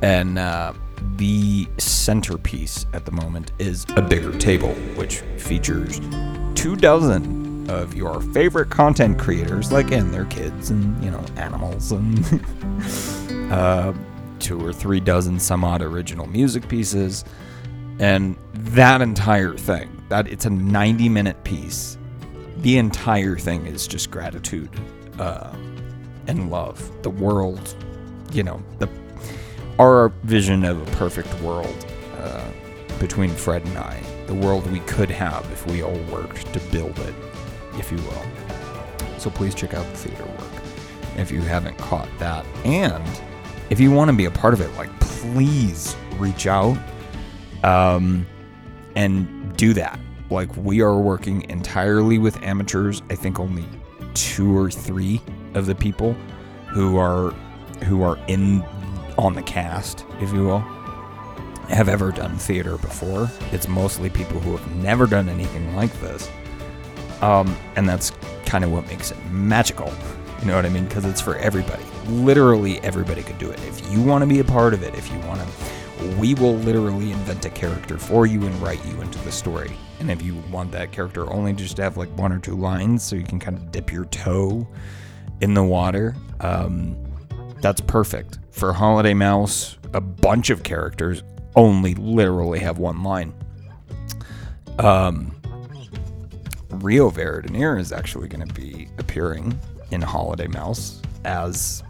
And 0.00 0.38
uh, 0.38 0.72
the 1.16 1.68
centerpiece 1.76 2.86
at 2.94 3.04
the 3.04 3.12
moment 3.12 3.52
is 3.58 3.84
A 3.96 4.02
Bigger 4.02 4.32
Table, 4.38 4.72
which 4.96 5.18
features 5.36 6.00
two 6.54 6.74
dozen 6.74 7.43
of 7.68 7.94
your 7.94 8.20
favorite 8.20 8.70
content 8.70 9.18
creators, 9.18 9.72
like 9.72 9.90
and 9.92 10.12
their 10.12 10.24
kids 10.26 10.70
and 10.70 11.02
you 11.02 11.10
know 11.10 11.24
animals 11.36 11.92
and 11.92 12.42
uh, 13.52 13.92
two 14.38 14.64
or 14.64 14.72
three 14.72 15.00
dozen 15.00 15.38
some 15.38 15.64
odd 15.64 15.82
original 15.82 16.26
music 16.26 16.68
pieces, 16.68 17.24
and 17.98 18.36
that 18.52 19.00
entire 19.00 19.54
thing. 19.54 19.90
That 20.08 20.28
it's 20.28 20.44
a 20.44 20.50
90 20.50 21.08
minute 21.08 21.42
piece. 21.44 21.96
The 22.58 22.78
entire 22.78 23.36
thing 23.36 23.66
is 23.66 23.86
just 23.86 24.10
gratitude 24.10 24.70
uh, 25.18 25.52
and 26.26 26.50
love. 26.50 26.90
The 27.02 27.10
world, 27.10 27.74
you 28.32 28.42
know, 28.42 28.62
the 28.78 28.88
our 29.78 30.10
vision 30.22 30.64
of 30.64 30.80
a 30.80 30.96
perfect 30.96 31.32
world 31.40 31.86
uh, 32.18 32.48
between 33.00 33.30
Fred 33.30 33.64
and 33.66 33.78
I, 33.78 34.00
the 34.26 34.34
world 34.34 34.70
we 34.70 34.80
could 34.80 35.10
have 35.10 35.50
if 35.50 35.66
we 35.66 35.82
all 35.82 35.98
worked 36.12 36.52
to 36.52 36.60
build 36.70 36.98
it, 37.00 37.14
if 37.78 37.90
you 37.90 37.98
will. 37.98 38.24
So 39.18 39.30
please 39.30 39.54
check 39.54 39.74
out 39.74 39.86
the 39.86 39.96
theater 39.96 40.24
work 40.24 40.64
if 41.16 41.30
you 41.30 41.40
haven't 41.40 41.78
caught 41.78 42.08
that. 42.18 42.44
And 42.64 43.04
if 43.70 43.80
you 43.80 43.90
want 43.90 44.10
to 44.10 44.16
be 44.16 44.26
a 44.26 44.30
part 44.30 44.54
of 44.54 44.60
it, 44.60 44.74
like 44.76 44.90
please 45.00 45.96
reach 46.18 46.46
out 46.46 46.76
um, 47.62 48.26
and 48.96 49.56
do 49.56 49.72
that. 49.74 49.98
Like 50.30 50.54
we 50.56 50.80
are 50.80 50.98
working 50.98 51.48
entirely 51.50 52.18
with 52.18 52.42
amateurs. 52.42 53.02
I 53.10 53.14
think 53.14 53.38
only 53.38 53.64
two 54.14 54.56
or 54.56 54.70
three 54.70 55.20
of 55.54 55.66
the 55.66 55.74
people 55.74 56.14
who 56.68 56.98
are 56.98 57.30
who 57.84 58.02
are 58.02 58.18
in 58.28 58.62
on 59.18 59.34
the 59.34 59.42
cast, 59.42 60.04
if 60.20 60.32
you 60.32 60.44
will, 60.44 60.60
have 61.68 61.88
ever 61.88 62.10
done 62.10 62.36
theater 62.36 62.76
before. 62.78 63.30
It's 63.52 63.68
mostly 63.68 64.10
people 64.10 64.40
who 64.40 64.56
have 64.56 64.74
never 64.76 65.06
done 65.06 65.28
anything 65.28 65.74
like 65.76 65.92
this. 66.00 66.28
Um, 67.20 67.56
and 67.76 67.88
that's 67.88 68.12
kind 68.46 68.64
of 68.64 68.72
what 68.72 68.86
makes 68.86 69.10
it 69.10 69.24
magical. 69.30 69.92
You 70.40 70.46
know 70.46 70.56
what 70.56 70.66
I 70.66 70.68
mean? 70.68 70.84
Because 70.84 71.04
it's 71.04 71.20
for 71.20 71.36
everybody. 71.36 71.82
Literally 72.06 72.80
everybody 72.80 73.22
could 73.22 73.38
do 73.38 73.50
it. 73.50 73.58
If 73.64 73.90
you 73.90 74.02
want 74.02 74.22
to 74.22 74.26
be 74.26 74.40
a 74.40 74.44
part 74.44 74.74
of 74.74 74.82
it, 74.82 74.94
if 74.94 75.10
you 75.10 75.18
want 75.20 75.40
to, 75.40 75.46
we 76.18 76.34
will 76.34 76.56
literally 76.56 77.12
invent 77.12 77.44
a 77.44 77.50
character 77.50 77.96
for 77.96 78.26
you 78.26 78.44
and 78.44 78.54
write 78.60 78.84
you 78.84 79.00
into 79.00 79.18
the 79.20 79.32
story. 79.32 79.72
And 80.00 80.10
if 80.10 80.20
you 80.22 80.34
want 80.50 80.70
that 80.72 80.92
character 80.92 81.30
only 81.32 81.52
just 81.54 81.76
to 81.76 81.82
have 81.82 81.96
like 81.96 82.10
one 82.18 82.32
or 82.32 82.38
two 82.38 82.56
lines 82.56 83.02
so 83.02 83.16
you 83.16 83.24
can 83.24 83.38
kind 83.38 83.56
of 83.56 83.72
dip 83.72 83.90
your 83.90 84.04
toe 84.06 84.68
in 85.40 85.54
the 85.54 85.62
water, 85.62 86.14
um, 86.40 86.96
that's 87.60 87.80
perfect. 87.80 88.38
For 88.50 88.72
Holiday 88.72 89.14
Mouse, 89.14 89.78
a 89.94 90.00
bunch 90.00 90.50
of 90.50 90.62
characters 90.62 91.22
only 91.56 91.94
literally 91.94 92.58
have 92.58 92.78
one 92.78 93.02
line. 93.02 93.32
Um, 94.78 95.33
Rio 96.74 97.10
Veridanier 97.10 97.78
is 97.78 97.92
actually 97.92 98.28
going 98.28 98.46
to 98.46 98.54
be 98.54 98.88
appearing 98.98 99.58
in 99.90 100.02
Holiday 100.02 100.46
Mouse 100.46 101.00
as 101.24 101.82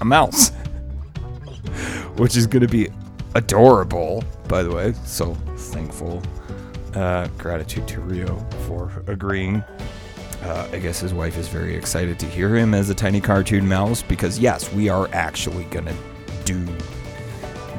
a 0.00 0.04
mouse, 0.04 0.50
which 2.16 2.36
is 2.36 2.46
going 2.46 2.62
to 2.62 2.68
be 2.68 2.88
adorable, 3.34 4.24
by 4.48 4.62
the 4.62 4.70
way. 4.70 4.92
So 5.04 5.34
thankful. 5.56 6.22
Uh, 6.94 7.28
gratitude 7.38 7.88
to 7.88 8.00
Rio 8.00 8.38
for 8.66 9.02
agreeing. 9.06 9.64
Uh, 10.42 10.68
I 10.72 10.78
guess 10.78 11.00
his 11.00 11.14
wife 11.14 11.38
is 11.38 11.48
very 11.48 11.74
excited 11.74 12.18
to 12.18 12.26
hear 12.26 12.56
him 12.56 12.74
as 12.74 12.90
a 12.90 12.94
tiny 12.94 13.20
cartoon 13.20 13.66
mouse 13.66 14.02
because, 14.02 14.38
yes, 14.38 14.72
we 14.72 14.88
are 14.88 15.08
actually 15.12 15.64
going 15.64 15.86
to 15.86 15.94
do 16.44 16.66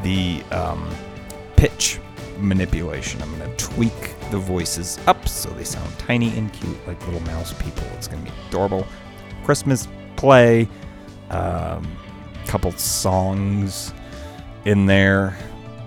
the 0.02 0.42
um, 0.52 0.90
pitch 1.58 2.00
manipulation. 2.38 3.22
I'm 3.22 3.38
going 3.38 3.50
to 3.50 3.58
tweak 3.58 4.16
the 4.32 4.38
voices 4.38 5.00
up 5.08 5.28
so 5.28 5.50
they 5.52 5.64
sound 5.64 5.98
tiny 6.00 6.36
and 6.38 6.52
cute 6.54 6.88
like 6.88 7.04
little 7.06 7.22
mouse 7.22 7.54
people. 7.54 7.86
It's 7.96 8.08
going 8.08 8.24
to 8.26 8.32
be 8.32 8.38
adorable. 8.48 8.88
Christmas 9.44 9.88
play, 10.16 10.68
um, 11.30 11.98
couple 12.46 12.72
songs 12.72 13.94
in 14.66 14.86
there. 14.86 15.38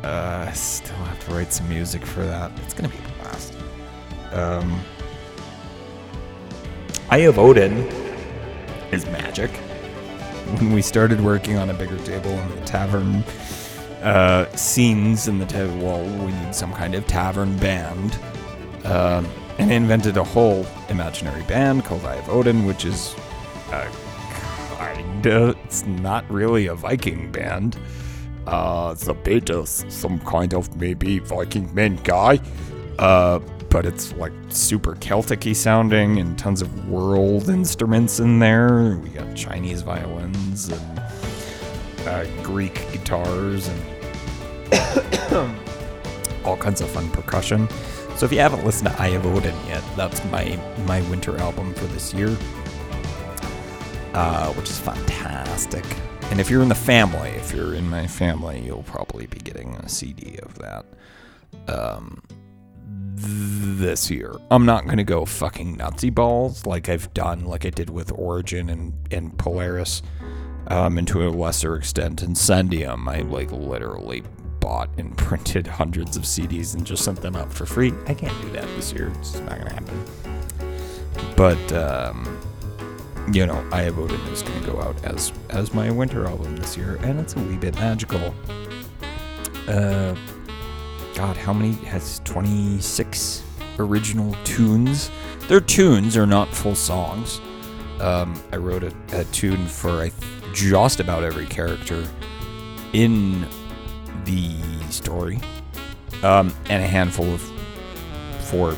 Uh, 0.03 0.51
still 0.53 0.95
have 0.97 1.25
to 1.27 1.35
write 1.35 1.53
some 1.53 1.69
music 1.69 2.05
for 2.05 2.25
that. 2.25 2.53
It's 2.65 2.75
gonna 2.75 2.89
be 2.89 2.97
a 2.99 3.23
blast. 3.23 3.55
Um, 4.33 4.81
Eye 7.11 7.19
of 7.19 7.39
Odin 7.39 7.79
is 8.93 9.07
magic. 9.07 9.51
When 10.59 10.73
we 10.73 10.83
started 10.83 11.21
working 11.21 11.57
on 11.57 11.71
a 11.71 11.75
bigger 11.75 11.99
table 11.99 12.31
in 12.31 12.49
the 12.51 12.65
tavern 12.65 13.25
uh, 14.07 14.47
scenes 14.55 15.27
in 15.27 15.39
the 15.39 15.47
table, 15.47 15.77
well, 15.79 16.25
we 16.25 16.33
need 16.33 16.55
some 16.55 16.73
kind 16.73 16.95
of 16.95 17.07
tavern 17.07 17.57
band. 17.59 18.19
Um, 18.85 19.27
and 19.59 19.73
invented 19.73 20.17
a 20.17 20.23
whole 20.23 20.67
imaginary 20.91 21.43
band 21.45 21.85
called 21.85 22.05
Eye 22.05 22.17
of 22.17 22.29
Odin, 22.29 22.67
which 22.67 22.85
is 22.85 23.17
a 23.73 23.89
kinda. 24.77 25.57
It's 25.65 25.85
not 25.87 26.31
really 26.31 26.67
a 26.67 26.75
Viking 26.75 27.33
band. 27.33 27.79
Uh, 28.47 28.95
the 28.95 29.15
bit 29.15 29.51
some 29.67 30.21
kind 30.21 30.55
of 30.55 30.77
maybe 30.77 31.19
Viking 31.19 31.75
men 31.75 31.97
guy. 32.05 32.39
Uh, 32.99 33.41
but 33.71 33.85
it's 33.85 34.13
like 34.13 34.33
super 34.49 34.95
Celtic-y 34.97 35.53
sounding 35.53 36.19
and 36.19 36.39
tons 36.39 36.63
of 36.63 36.89
world 36.89 37.49
instruments 37.49 38.21
in 38.21 38.39
there. 38.39 38.97
We 39.03 39.09
got 39.09 39.35
Chinese 39.35 39.83
violins 39.83 40.69
and 40.69 40.99
uh, 42.07 42.25
Greek 42.43 42.87
guitars 42.93 43.67
and 43.67 43.96
all 46.45 46.57
kinds 46.57 46.81
of 46.81 46.89
fun 46.89 47.11
percussion. 47.11 47.69
So 48.17 48.25
if 48.25 48.33
you 48.33 48.39
haven't 48.39 48.65
listened 48.65 48.91
to 48.91 49.03
Eye 49.03 49.09
of 49.09 49.27
Odin 49.27 49.55
yet, 49.67 49.85
that's 49.95 50.25
my 50.27 50.59
my 50.87 51.03
winter 51.11 51.37
album 51.39 51.75
for 51.75 51.85
this 51.87 52.15
year, 52.15 52.35
uh, 54.15 54.53
which 54.55 54.71
is 54.71 54.79
fantastic. 54.79 55.85
And 56.31 56.41
if 56.41 56.49
you're 56.51 56.63
in 56.63 56.69
the 56.69 56.75
family, 56.75 57.29
if 57.31 57.53
you're 57.53 57.75
in 57.75 57.89
my 57.91 58.07
family, 58.07 58.61
you'll 58.61 58.85
probably 58.85 59.27
be 59.27 59.39
getting 59.39 59.75
a 59.77 59.89
CD 59.89 60.39
of 60.43 60.59
that 60.59 60.87
um, 61.69 62.23
this 63.17 64.11
year. 64.11 64.35
I'm 64.51 64.65
not 64.65 64.87
gonna 64.87 65.05
go 65.05 65.27
fucking 65.27 65.77
nutsy 65.77 66.15
balls 66.15 66.65
like 66.65 66.89
I've 66.89 67.13
done, 67.13 67.45
like 67.45 67.67
I 67.67 67.71
did 67.71 67.91
with 67.91 68.11
Origin 68.13 68.71
and 68.71 68.95
and 69.11 69.37
Polaris, 69.39 70.03
um, 70.69 70.97
and 70.97 71.07
to 71.09 71.29
a 71.29 71.31
lesser 71.31 71.77
extent 71.77 72.23
Incendium. 72.23 73.09
I 73.09 73.21
like 73.21 73.53
literally 73.53 74.23
bought 74.67 74.91
and 74.99 75.17
printed 75.29 75.65
hundreds 75.65 76.17
of 76.17 76.25
CDs 76.25 76.75
and 76.75 76.85
just 76.85 77.05
sent 77.05 77.23
them 77.23 77.37
out 77.37 77.53
for 77.53 77.67
free. 77.67 77.93
I 78.09 78.15
can't 78.15 78.39
do 78.43 78.51
that 78.51 78.67
this 78.75 78.93
year. 78.93 79.13
It's 79.21 79.39
not 79.39 79.59
gonna 79.59 79.73
happen. 79.73 80.05
But 81.37 81.73
um, 81.73 82.41
you 83.33 83.47
know, 83.47 83.65
Eye 83.71 83.83
of 83.83 83.97
Odin 83.97 84.21
is 84.33 84.43
gonna 84.43 84.67
go 84.67 84.81
out 84.81 84.97
as 85.05 85.33
as 85.51 85.73
my 85.73 85.89
winter 85.91 86.27
album 86.27 86.57
this 86.57 86.77
year, 86.77 86.99
and 87.03 87.21
it's 87.21 87.37
a 87.37 87.39
wee 87.39 87.57
bit 87.57 87.77
magical. 87.77 88.35
Uh, 89.69 90.17
God, 91.15 91.37
how 91.37 91.53
many 91.53 91.73
has 91.87 92.21
26 92.25 93.45
original 93.79 94.37
tunes? 94.43 95.13
They're 95.49 95.61
tunes, 95.61 96.17
are 96.17 96.27
not 96.27 96.49
full 96.49 96.75
songs. 96.75 97.41
Um, 98.01 98.41
I 98.53 98.57
wrote 98.57 98.83
a, 98.83 98.93
a 99.13 99.25
tune 99.27 99.65
for 99.67 100.03
I, 100.03 100.11
just 100.53 100.99
about 101.01 101.23
every 101.23 101.47
character 101.47 102.05
in 102.93 103.47
the 104.25 104.57
story, 104.91 105.41
um, 106.23 106.55
and 106.69 106.83
a 106.83 106.87
handful 106.87 107.27
of 107.27 107.41
four 108.41 108.77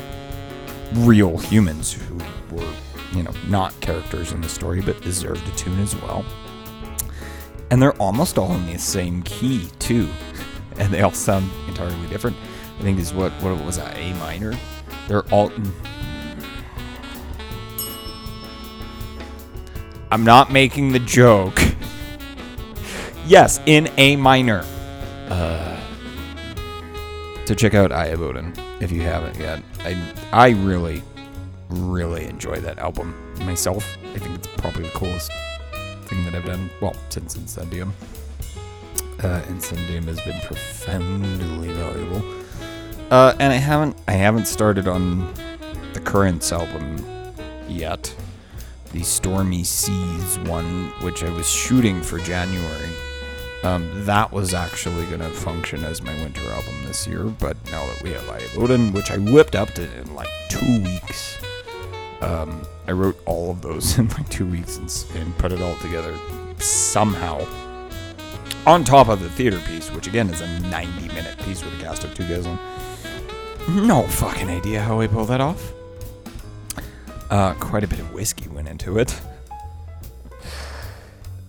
real 0.93 1.37
humans 1.37 1.93
who 1.93 2.17
were, 2.55 2.73
you 3.13 3.23
know, 3.23 3.31
not 3.47 3.79
characters 3.81 4.31
in 4.31 4.41
the 4.41 4.49
story 4.49 4.81
but 4.81 4.99
deserved 5.01 5.47
a 5.47 5.55
tune 5.55 5.79
as 5.79 5.95
well. 5.95 6.25
And 7.71 7.81
they're 7.81 7.93
almost 7.93 8.37
all 8.37 8.51
in 8.53 8.65
the 8.65 8.79
same 8.79 9.21
key 9.23 9.67
too, 9.79 10.09
and 10.77 10.91
they 10.93 11.01
all 11.01 11.11
sound 11.11 11.49
entirely 11.67 12.07
different. 12.07 12.35
I 12.79 12.81
think 12.81 12.99
is 12.99 13.13
what 13.13 13.31
what 13.43 13.63
was 13.63 13.77
that 13.77 13.95
A 13.97 14.13
minor? 14.13 14.53
They're 15.07 15.27
all. 15.33 15.51
I'm 20.11 20.23
not 20.23 20.51
making 20.51 20.91
the 20.91 20.99
joke. 20.99 21.59
yes, 23.27 23.59
in 23.65 23.89
A 23.97 24.15
minor. 24.15 24.65
Uh, 25.29 25.77
so 27.45 27.53
check 27.53 27.73
out 27.73 27.91
Eye 27.91 28.11
Odin 28.11 28.53
if 28.79 28.91
you 28.91 29.01
haven't 29.01 29.37
yet. 29.37 29.61
I 29.79 29.97
I 30.31 30.49
really 30.49 31.03
really 31.69 32.25
enjoy 32.25 32.59
that 32.61 32.79
album 32.79 33.15
myself. 33.45 33.97
I 34.15 34.17
think 34.17 34.35
it's 34.35 34.47
probably 34.57 34.83
the 34.83 34.89
coolest 34.89 35.31
thing 36.05 36.25
that 36.25 36.35
I've 36.35 36.45
done. 36.45 36.69
Well, 36.81 36.95
since 37.09 37.37
Incendium. 37.37 37.91
Uh, 39.19 39.41
Incendium 39.47 40.05
has 40.05 40.19
been 40.21 40.39
profoundly 40.41 41.73
valuable. 41.73 42.23
Uh, 43.11 43.35
and 43.39 43.51
I 43.51 43.57
haven't 43.57 43.97
I 44.07 44.13
haven't 44.13 44.45
started 44.45 44.87
on 44.87 45.33
the 45.93 45.99
Currents 45.99 46.51
album 46.51 47.03
yet. 47.67 48.13
The 48.91 49.03
Stormy 49.03 49.63
Seas 49.63 50.39
one, 50.39 50.89
which 51.01 51.23
I 51.23 51.29
was 51.29 51.49
shooting 51.49 52.01
for 52.01 52.17
January. 52.19 52.89
Um, 53.63 54.05
that 54.05 54.31
was 54.31 54.53
actually 54.53 55.05
going 55.07 55.19
to 55.19 55.29
function 55.29 55.83
as 55.83 56.01
my 56.01 56.13
winter 56.13 56.49
album 56.49 56.85
this 56.85 57.05
year, 57.05 57.25
but 57.25 57.57
now 57.65 57.85
that 57.87 58.01
we 58.01 58.11
have 58.11 58.29
Odin, 58.57 58.93
which 58.93 59.11
I 59.11 59.17
whipped 59.17 59.55
up 59.55 59.71
to 59.71 59.99
in 59.99 60.15
like 60.15 60.29
two 60.49 60.81
weeks, 60.81 61.37
um, 62.21 62.65
I 62.87 62.91
wrote 62.91 63.21
all 63.25 63.51
of 63.51 63.61
those 63.61 63.97
in 63.99 64.07
like 64.09 64.29
two 64.29 64.45
weeks 64.45 64.77
and, 64.77 65.21
and 65.21 65.37
put 65.37 65.51
it 65.51 65.61
all 65.61 65.75
together 65.77 66.17
somehow. 66.57 67.45
On 68.65 68.83
top 68.83 69.07
of 69.07 69.21
the 69.21 69.29
theater 69.29 69.59
piece, 69.59 69.89
which 69.91 70.07
again 70.07 70.29
is 70.29 70.41
a 70.41 70.59
90 70.69 71.07
minute 71.09 71.37
piece 71.39 71.63
with 71.63 71.73
a 71.79 71.83
cast 71.83 72.03
of 72.03 72.13
two 72.13 72.27
guys. 72.27 72.45
No 73.67 74.03
fucking 74.03 74.49
idea 74.49 74.81
how 74.81 74.99
I 75.01 75.07
pulled 75.07 75.29
that 75.29 75.41
off. 75.41 75.73
Uh, 77.29 77.53
quite 77.55 77.83
a 77.83 77.87
bit 77.87 77.99
of 77.99 78.13
whiskey 78.13 78.47
went 78.49 78.67
into 78.67 78.97
it. 78.97 79.19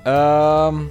Um, 0.07 0.91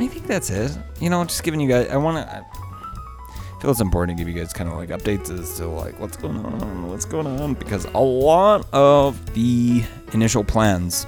I 0.00 0.08
think 0.08 0.26
that's 0.26 0.50
it. 0.50 0.76
You 1.00 1.10
know, 1.10 1.24
just 1.24 1.42
giving 1.42 1.60
you 1.60 1.68
guys. 1.68 1.88
I 1.88 1.96
want 1.96 2.26
to. 2.26 2.36
I 2.36 3.60
feel 3.60 3.70
it's 3.70 3.80
important 3.80 4.16
to 4.16 4.24
give 4.24 4.32
you 4.32 4.38
guys 4.38 4.54
kind 4.54 4.70
of 4.70 4.76
like 4.76 4.88
updates 4.88 5.30
as 5.30 5.58
to 5.58 5.66
like 5.66 6.00
what's 6.00 6.16
going 6.16 6.38
on, 6.38 6.88
what's 6.88 7.04
going 7.04 7.26
on, 7.26 7.52
because 7.54 7.84
a 7.84 8.00
lot 8.00 8.66
of 8.72 9.34
the 9.34 9.82
initial 10.12 10.42
plans 10.42 11.06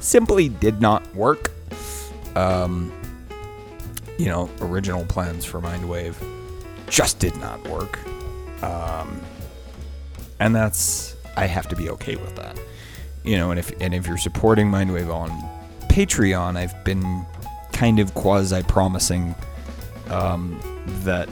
simply 0.00 0.48
did 0.48 0.80
not 0.80 1.14
work. 1.14 1.52
Um, 2.34 2.92
you 4.18 4.26
know, 4.26 4.50
original 4.60 5.04
plans 5.04 5.44
for 5.44 5.60
Mindwave 5.60 6.16
just 6.88 7.20
did 7.20 7.36
not 7.36 7.62
work. 7.68 7.98
Um, 8.64 9.20
and 10.40 10.54
that's 10.54 11.14
I 11.36 11.46
have 11.46 11.68
to 11.68 11.76
be 11.76 11.88
okay 11.90 12.16
with 12.16 12.34
that. 12.36 12.58
You 13.22 13.36
know, 13.36 13.52
and 13.52 13.60
if 13.60 13.72
and 13.80 13.94
if 13.94 14.08
you're 14.08 14.18
supporting 14.18 14.68
Mindwave 14.70 15.14
on 15.14 15.30
Patreon, 15.88 16.56
I've 16.56 16.82
been 16.84 17.24
kind 17.82 17.98
of 17.98 18.14
quasi 18.14 18.62
promising 18.62 19.34
um, 20.08 20.56
that 21.02 21.28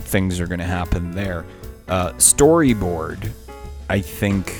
things 0.00 0.40
are 0.40 0.48
going 0.48 0.58
to 0.58 0.64
happen 0.64 1.12
there. 1.12 1.44
Uh, 1.86 2.10
storyboard, 2.14 3.30
I 3.88 4.00
think, 4.00 4.52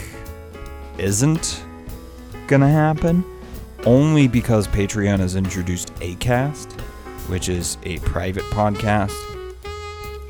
isn't 0.99 1.65
going 2.47 2.61
to 2.61 2.69
happen 2.69 3.25
only 3.85 4.29
because 4.29 4.69
Patreon 4.69 5.19
has 5.19 5.35
introduced 5.35 5.93
Acast, 5.97 6.71
which 7.29 7.49
is 7.49 7.79
a 7.83 7.99
private 7.99 8.45
podcast 8.53 9.11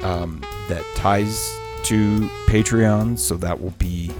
um, 0.02 0.40
that 0.70 0.82
ties 0.94 1.54
to 1.82 2.30
Patreon. 2.46 3.18
So 3.18 3.36
that 3.36 3.60
will 3.60 3.74
be 3.76 4.10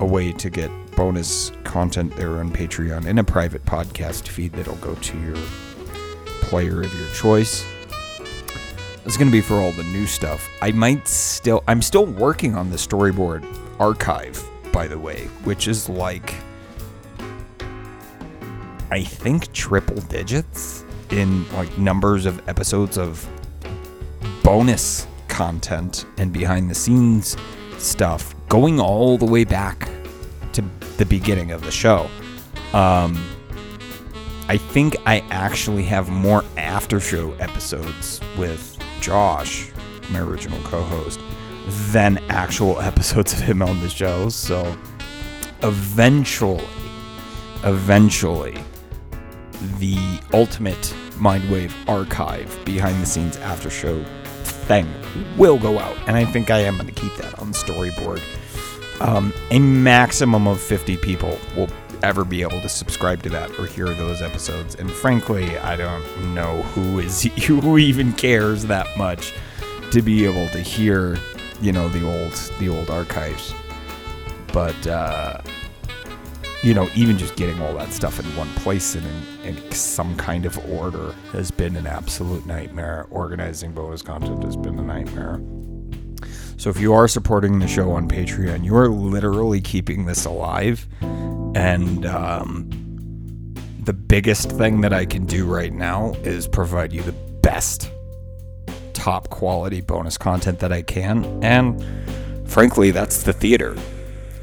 a 0.00 0.06
way 0.06 0.32
to 0.32 0.48
get 0.48 0.70
bonus 0.96 1.52
content 1.64 2.16
there 2.16 2.38
on 2.38 2.50
Patreon 2.50 3.04
in 3.04 3.18
a 3.18 3.24
private 3.24 3.66
podcast 3.66 4.26
feed 4.26 4.54
that'll 4.54 4.76
go 4.76 4.94
to 4.94 5.20
your 5.20 5.36
player 6.52 6.82
of 6.82 6.92
your 7.00 7.08
choice. 7.14 7.64
It's 9.06 9.16
going 9.16 9.28
to 9.28 9.32
be 9.32 9.40
for 9.40 9.54
all 9.54 9.72
the 9.72 9.84
new 9.84 10.04
stuff. 10.04 10.50
I 10.60 10.70
might 10.70 11.08
still, 11.08 11.64
I'm 11.66 11.80
still 11.80 12.04
working 12.04 12.54
on 12.54 12.68
the 12.68 12.76
storyboard 12.76 13.42
archive, 13.80 14.38
by 14.70 14.86
the 14.86 14.98
way, 14.98 15.28
which 15.44 15.66
is 15.66 15.88
like, 15.88 16.34
I 18.90 19.02
think 19.02 19.50
triple 19.54 19.96
digits 20.02 20.84
in 21.08 21.50
like 21.54 21.78
numbers 21.78 22.26
of 22.26 22.46
episodes 22.50 22.98
of 22.98 23.26
bonus 24.44 25.06
content 25.28 26.04
and 26.18 26.34
behind 26.34 26.70
the 26.70 26.74
scenes 26.74 27.34
stuff 27.78 28.34
going 28.50 28.78
all 28.78 29.16
the 29.16 29.24
way 29.24 29.44
back 29.44 29.88
to 30.52 30.62
the 30.98 31.06
beginning 31.06 31.50
of 31.50 31.62
the 31.62 31.70
show. 31.70 32.10
Um, 32.74 33.16
I 34.52 34.58
think 34.58 34.96
I 35.06 35.20
actually 35.30 35.82
have 35.84 36.10
more 36.10 36.44
after 36.58 37.00
show 37.00 37.32
episodes 37.40 38.20
with 38.36 38.76
Josh, 39.00 39.72
my 40.10 40.20
original 40.20 40.60
co 40.64 40.82
host, 40.82 41.20
than 41.90 42.18
actual 42.28 42.78
episodes 42.82 43.32
of 43.32 43.38
him 43.38 43.62
on 43.62 43.80
the 43.80 43.88
show. 43.88 44.28
So 44.28 44.76
eventually, 45.62 46.66
eventually, 47.64 48.62
the 49.78 50.20
ultimate 50.34 50.94
Mindwave 51.12 51.72
archive 51.88 52.54
behind 52.66 53.00
the 53.00 53.06
scenes 53.06 53.38
after 53.38 53.70
show 53.70 54.04
thing 54.44 54.86
will 55.38 55.58
go 55.58 55.78
out. 55.78 55.96
And 56.06 56.14
I 56.14 56.26
think 56.26 56.50
I 56.50 56.58
am 56.58 56.76
going 56.76 56.88
to 56.88 56.92
keep 56.92 57.16
that 57.16 57.38
on 57.38 57.54
storyboard. 57.54 58.20
Um, 59.00 59.32
a 59.50 59.58
maximum 59.58 60.46
of 60.46 60.60
50 60.60 60.98
people 60.98 61.38
will 61.56 61.70
ever 62.02 62.24
be 62.24 62.42
able 62.42 62.60
to 62.60 62.68
subscribe 62.68 63.22
to 63.22 63.28
that 63.30 63.50
or 63.58 63.66
hear 63.66 63.86
those 63.86 64.22
episodes. 64.22 64.74
And 64.74 64.90
frankly, 64.90 65.58
I 65.58 65.76
don't 65.76 66.34
know 66.34 66.62
who 66.62 66.98
is 66.98 67.22
who 67.46 67.78
even 67.78 68.12
cares 68.12 68.64
that 68.64 68.86
much 68.96 69.32
to 69.90 70.02
be 70.02 70.24
able 70.24 70.48
to 70.48 70.60
hear, 70.60 71.18
you 71.60 71.72
know, 71.72 71.88
the 71.88 72.06
old 72.06 72.32
the 72.58 72.68
old 72.68 72.90
archives. 72.90 73.54
But 74.52 74.86
uh, 74.86 75.40
you 76.62 76.74
know, 76.74 76.88
even 76.94 77.18
just 77.18 77.34
getting 77.36 77.60
all 77.60 77.74
that 77.74 77.92
stuff 77.92 78.20
in 78.20 78.26
one 78.36 78.48
place 78.56 78.94
and 78.94 79.04
in, 79.44 79.56
in 79.56 79.72
some 79.72 80.16
kind 80.16 80.46
of 80.46 80.58
order 80.70 81.12
has 81.32 81.50
been 81.50 81.76
an 81.76 81.86
absolute 81.86 82.46
nightmare. 82.46 83.06
Organizing 83.10 83.72
bonus 83.72 84.02
content 84.02 84.44
has 84.44 84.56
been 84.56 84.78
a 84.78 84.82
nightmare. 84.82 85.40
So 86.56 86.70
if 86.70 86.78
you 86.78 86.92
are 86.92 87.08
supporting 87.08 87.58
the 87.58 87.66
show 87.66 87.90
on 87.90 88.08
Patreon, 88.08 88.64
you 88.64 88.76
are 88.76 88.88
literally 88.88 89.60
keeping 89.60 90.06
this 90.06 90.24
alive. 90.24 90.86
And 91.54 92.06
um, 92.06 92.70
the 93.80 93.92
biggest 93.92 94.50
thing 94.52 94.80
that 94.82 94.92
I 94.92 95.04
can 95.04 95.26
do 95.26 95.44
right 95.44 95.72
now 95.72 96.12
is 96.22 96.46
provide 96.46 96.92
you 96.92 97.02
the 97.02 97.12
best, 97.12 97.90
top 98.92 99.28
quality 99.28 99.80
bonus 99.80 100.16
content 100.16 100.60
that 100.60 100.72
I 100.72 100.82
can. 100.82 101.42
And 101.42 101.84
frankly, 102.48 102.90
that's 102.90 103.22
the 103.22 103.32
theater. 103.32 103.76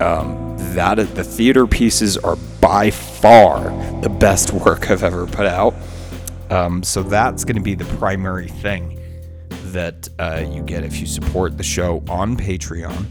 Um, 0.01 0.55
that 0.75 0.95
the 1.15 1.23
theater 1.23 1.67
pieces 1.67 2.17
are 2.17 2.37
by 2.61 2.89
far 2.89 3.69
the 4.01 4.09
best 4.09 4.51
work 4.65 4.89
I've 4.89 5.03
ever 5.03 5.25
put 5.25 5.45
out. 5.45 5.73
Um, 6.49 6.83
so 6.83 7.03
that's 7.03 7.43
going 7.43 7.57
to 7.57 7.61
be 7.61 7.75
the 7.75 7.85
primary 7.97 8.47
thing 8.47 8.99
that 9.71 10.09
uh, 10.19 10.45
you 10.49 10.63
get 10.63 10.83
if 10.83 10.99
you 10.99 11.05
support 11.05 11.57
the 11.57 11.63
show 11.63 12.03
on 12.09 12.35
Patreon. 12.35 13.05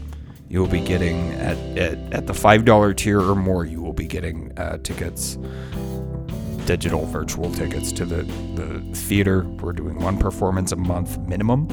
You 0.49 0.59
will 0.59 0.67
be 0.67 0.81
getting 0.81 1.31
at, 1.33 1.57
at, 1.77 2.13
at 2.13 2.27
the 2.27 2.33
five 2.33 2.65
dollar 2.65 2.93
tier 2.93 3.21
or 3.21 3.35
more. 3.35 3.65
You 3.65 3.81
be 3.99 4.07
getting 4.07 4.51
uh, 4.57 4.77
tickets, 4.77 5.37
digital 6.65 7.05
virtual 7.05 7.51
tickets 7.51 7.91
to 7.91 8.05
the 8.05 8.23
the 8.55 8.79
theater. 8.95 9.43
We're 9.43 9.73
doing 9.73 9.99
one 9.99 10.17
performance 10.17 10.71
a 10.71 10.77
month 10.77 11.19
minimum. 11.19 11.67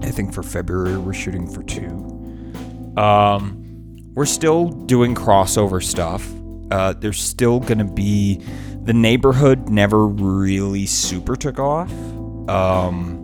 I 0.00 0.10
think 0.10 0.32
for 0.32 0.42
February 0.42 0.96
we're 0.96 1.12
shooting 1.12 1.46
for 1.46 1.62
two. 1.62 1.86
Um, 2.96 3.60
we're 4.14 4.26
still 4.26 4.68
doing 4.70 5.14
crossover 5.14 5.82
stuff. 5.82 6.26
Uh, 6.70 6.94
there's 6.94 7.20
still 7.20 7.60
going 7.60 7.78
to 7.78 7.84
be 7.84 8.42
the 8.84 8.92
neighborhood 8.92 9.68
never 9.68 10.06
really 10.06 10.86
super 10.86 11.36
took 11.36 11.58
off. 11.58 11.92
Um, 12.48 13.20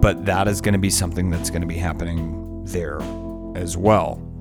but 0.00 0.26
that 0.26 0.48
is 0.48 0.60
going 0.60 0.74
to 0.74 0.78
be 0.78 0.90
something 0.90 1.30
that's 1.30 1.50
going 1.50 1.62
to 1.62 1.66
be 1.66 1.76
happening 1.76 2.64
there 2.64 3.00
as 3.54 3.76
well. 3.76 4.31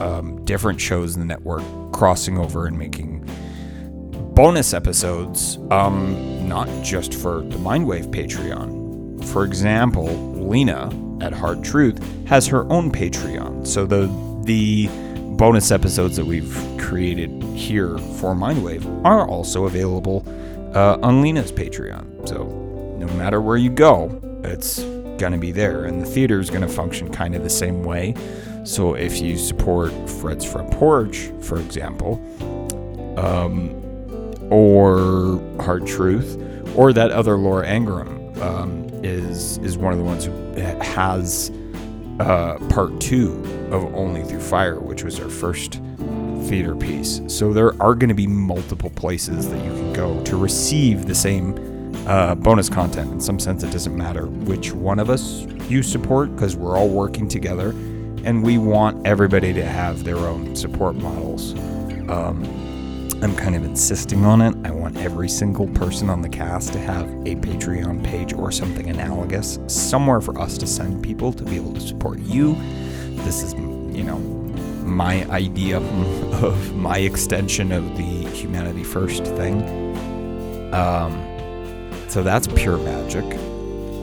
Um, 0.00 0.44
different 0.44 0.80
shows 0.80 1.14
in 1.14 1.20
the 1.20 1.26
network 1.26 1.62
crossing 1.92 2.38
over 2.38 2.66
and 2.66 2.78
making 2.78 3.28
bonus 4.34 4.72
episodes, 4.72 5.58
um, 5.70 6.48
not 6.48 6.66
just 6.82 7.14
for 7.14 7.42
the 7.42 7.56
Mindwave 7.56 8.06
Patreon. 8.06 9.22
For 9.26 9.44
example, 9.44 10.06
Lena 10.48 10.90
at 11.20 11.32
Hard 11.32 11.62
Truth 11.62 12.02
has 12.26 12.46
her 12.46 12.64
own 12.72 12.90
Patreon. 12.90 13.66
So 13.66 13.84
the 13.84 14.10
the 14.44 14.88
bonus 15.36 15.70
episodes 15.70 16.16
that 16.16 16.24
we've 16.24 16.56
created 16.78 17.30
here 17.54 17.98
for 17.98 18.34
Mindwave 18.34 19.04
are 19.04 19.28
also 19.28 19.66
available 19.66 20.24
uh, 20.74 20.98
on 21.02 21.20
Lena's 21.20 21.52
Patreon. 21.52 22.26
So 22.26 22.44
no 22.98 23.06
matter 23.14 23.40
where 23.40 23.56
you 23.56 23.70
go, 23.70 24.20
it's 24.44 24.78
going 25.20 25.32
to 25.32 25.38
be 25.38 25.52
there. 25.52 25.84
And 25.84 26.02
the 26.02 26.06
theater 26.06 26.40
is 26.40 26.50
going 26.50 26.62
to 26.62 26.68
function 26.68 27.08
kind 27.10 27.36
of 27.36 27.44
the 27.44 27.50
same 27.50 27.84
way. 27.84 28.14
So 28.64 28.94
if 28.94 29.20
you 29.20 29.38
support 29.38 29.92
Fred's 30.08 30.44
Front 30.44 30.72
Porch, 30.72 31.30
for 31.40 31.60
example, 31.60 32.20
um, 33.16 33.76
or 34.50 35.40
Hard 35.62 35.86
Truth, 35.86 36.36
or 36.76 36.92
that 36.92 37.10
other 37.12 37.36
Laura 37.36 37.68
Ingraham 37.68 38.42
um, 38.42 38.88
is 39.04 39.58
is 39.58 39.76
one 39.76 39.92
of 39.92 39.98
the 39.98 40.04
ones 40.04 40.24
who 40.24 40.32
has 40.80 41.52
uh, 42.18 42.58
part 42.68 43.00
two 43.00 43.32
of 43.70 43.94
Only 43.94 44.24
Through 44.24 44.40
Fire, 44.40 44.80
which 44.80 45.04
was 45.04 45.20
our 45.20 45.28
first 45.28 45.80
theater 46.48 46.74
piece. 46.74 47.20
So 47.28 47.52
there 47.52 47.80
are 47.80 47.94
going 47.94 48.08
to 48.08 48.14
be 48.14 48.26
multiple 48.26 48.90
places 48.90 49.48
that 49.50 49.64
you 49.64 49.70
can 49.70 49.92
go 49.92 50.22
to 50.24 50.36
receive 50.36 51.06
the 51.06 51.14
same 51.14 51.69
uh, 52.06 52.34
bonus 52.34 52.68
content. 52.68 53.12
In 53.12 53.20
some 53.20 53.38
sense, 53.38 53.62
it 53.62 53.70
doesn't 53.70 53.96
matter 53.96 54.26
which 54.26 54.72
one 54.72 54.98
of 54.98 55.10
us 55.10 55.42
you 55.68 55.82
support 55.82 56.34
because 56.34 56.56
we're 56.56 56.76
all 56.76 56.88
working 56.88 57.28
together 57.28 57.70
and 58.24 58.42
we 58.42 58.58
want 58.58 59.06
everybody 59.06 59.52
to 59.52 59.64
have 59.64 60.04
their 60.04 60.18
own 60.18 60.54
support 60.54 60.96
models. 60.96 61.54
Um, 62.10 62.44
I'm 63.22 63.36
kind 63.36 63.54
of 63.54 63.64
insisting 63.64 64.24
on 64.24 64.40
it. 64.40 64.54
I 64.64 64.70
want 64.70 64.96
every 64.96 65.28
single 65.28 65.68
person 65.68 66.08
on 66.08 66.22
the 66.22 66.28
cast 66.28 66.72
to 66.72 66.78
have 66.78 67.06
a 67.26 67.36
Patreon 67.36 68.02
page 68.02 68.32
or 68.32 68.50
something 68.50 68.88
analogous, 68.88 69.58
somewhere 69.66 70.22
for 70.22 70.38
us 70.40 70.56
to 70.58 70.66
send 70.66 71.02
people 71.02 71.32
to 71.34 71.44
be 71.44 71.56
able 71.56 71.74
to 71.74 71.80
support 71.80 72.18
you. 72.20 72.54
This 73.24 73.42
is, 73.42 73.52
you 73.54 74.04
know, 74.04 74.18
my 74.84 75.24
idea 75.30 75.76
of 76.42 76.74
my 76.74 76.98
extension 76.98 77.72
of 77.72 77.96
the 77.96 78.02
humanity 78.02 78.84
first 78.84 79.24
thing. 79.24 79.62
Um, 80.72 81.29
so 82.10 82.24
that's 82.24 82.48
pure 82.48 82.76
magic. 82.78 83.24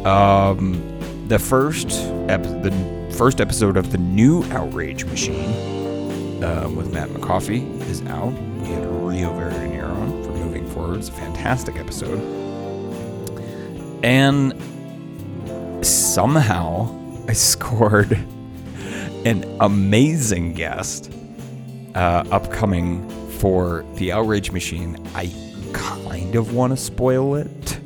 Um, 0.06 0.82
the 1.28 1.38
first 1.38 1.90
ep- 2.30 2.44
the 2.64 2.72
first 3.18 3.42
episode 3.42 3.76
of 3.76 3.92
the 3.92 3.98
new 3.98 4.46
Outrage 4.46 5.04
Machine 5.06 6.42
uh, 6.42 6.70
with 6.74 6.94
Matt 6.94 7.10
McCoffey 7.10 7.82
is 7.82 8.02
out. 8.04 8.32
We 8.32 8.70
had 8.70 8.86
Rio 8.86 9.30
Veronero 9.32 9.90
on 9.90 10.24
for 10.24 10.32
Moving 10.32 10.66
Forward. 10.68 11.00
It's 11.00 11.10
a 11.10 11.14
fantastic 11.14 11.76
episode. 11.76 12.22
And 14.04 14.54
somehow 15.86 16.90
I 17.28 17.34
scored 17.34 18.14
an 19.26 19.44
amazing 19.60 20.54
guest 20.54 21.12
uh, 21.94 22.24
upcoming 22.32 23.10
for 23.32 23.84
the 23.96 24.14
Outrage 24.14 24.52
Machine. 24.52 25.06
I 25.14 25.34
kind 25.74 26.36
of 26.36 26.54
want 26.54 26.72
to 26.72 26.78
spoil 26.78 27.36
it 27.36 27.82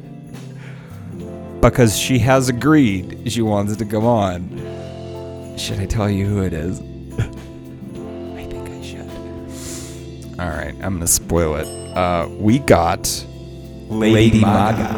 because 1.62 1.98
she 1.98 2.18
has 2.20 2.50
agreed 2.50 3.32
she 3.32 3.42
wants 3.42 3.76
to 3.76 3.86
come 3.86 4.06
on. 4.06 5.58
Should 5.58 5.80
I 5.80 5.86
tell 5.86 6.10
you 6.10 6.26
who 6.26 6.42
it 6.42 6.54
is? 6.54 6.80
I 6.80 8.46
think 8.50 8.70
I 8.70 8.82
should. 8.82 10.40
All 10.40 10.50
right, 10.50 10.74
I'm 10.82 10.96
gonna 10.96 11.08
spoil 11.08 11.56
it. 11.56 11.68
Uh, 11.96 12.28
we 12.40 12.60
got 12.60 13.08
Lady, 13.90 14.14
Lady 14.14 14.42
Maga, 14.42 14.98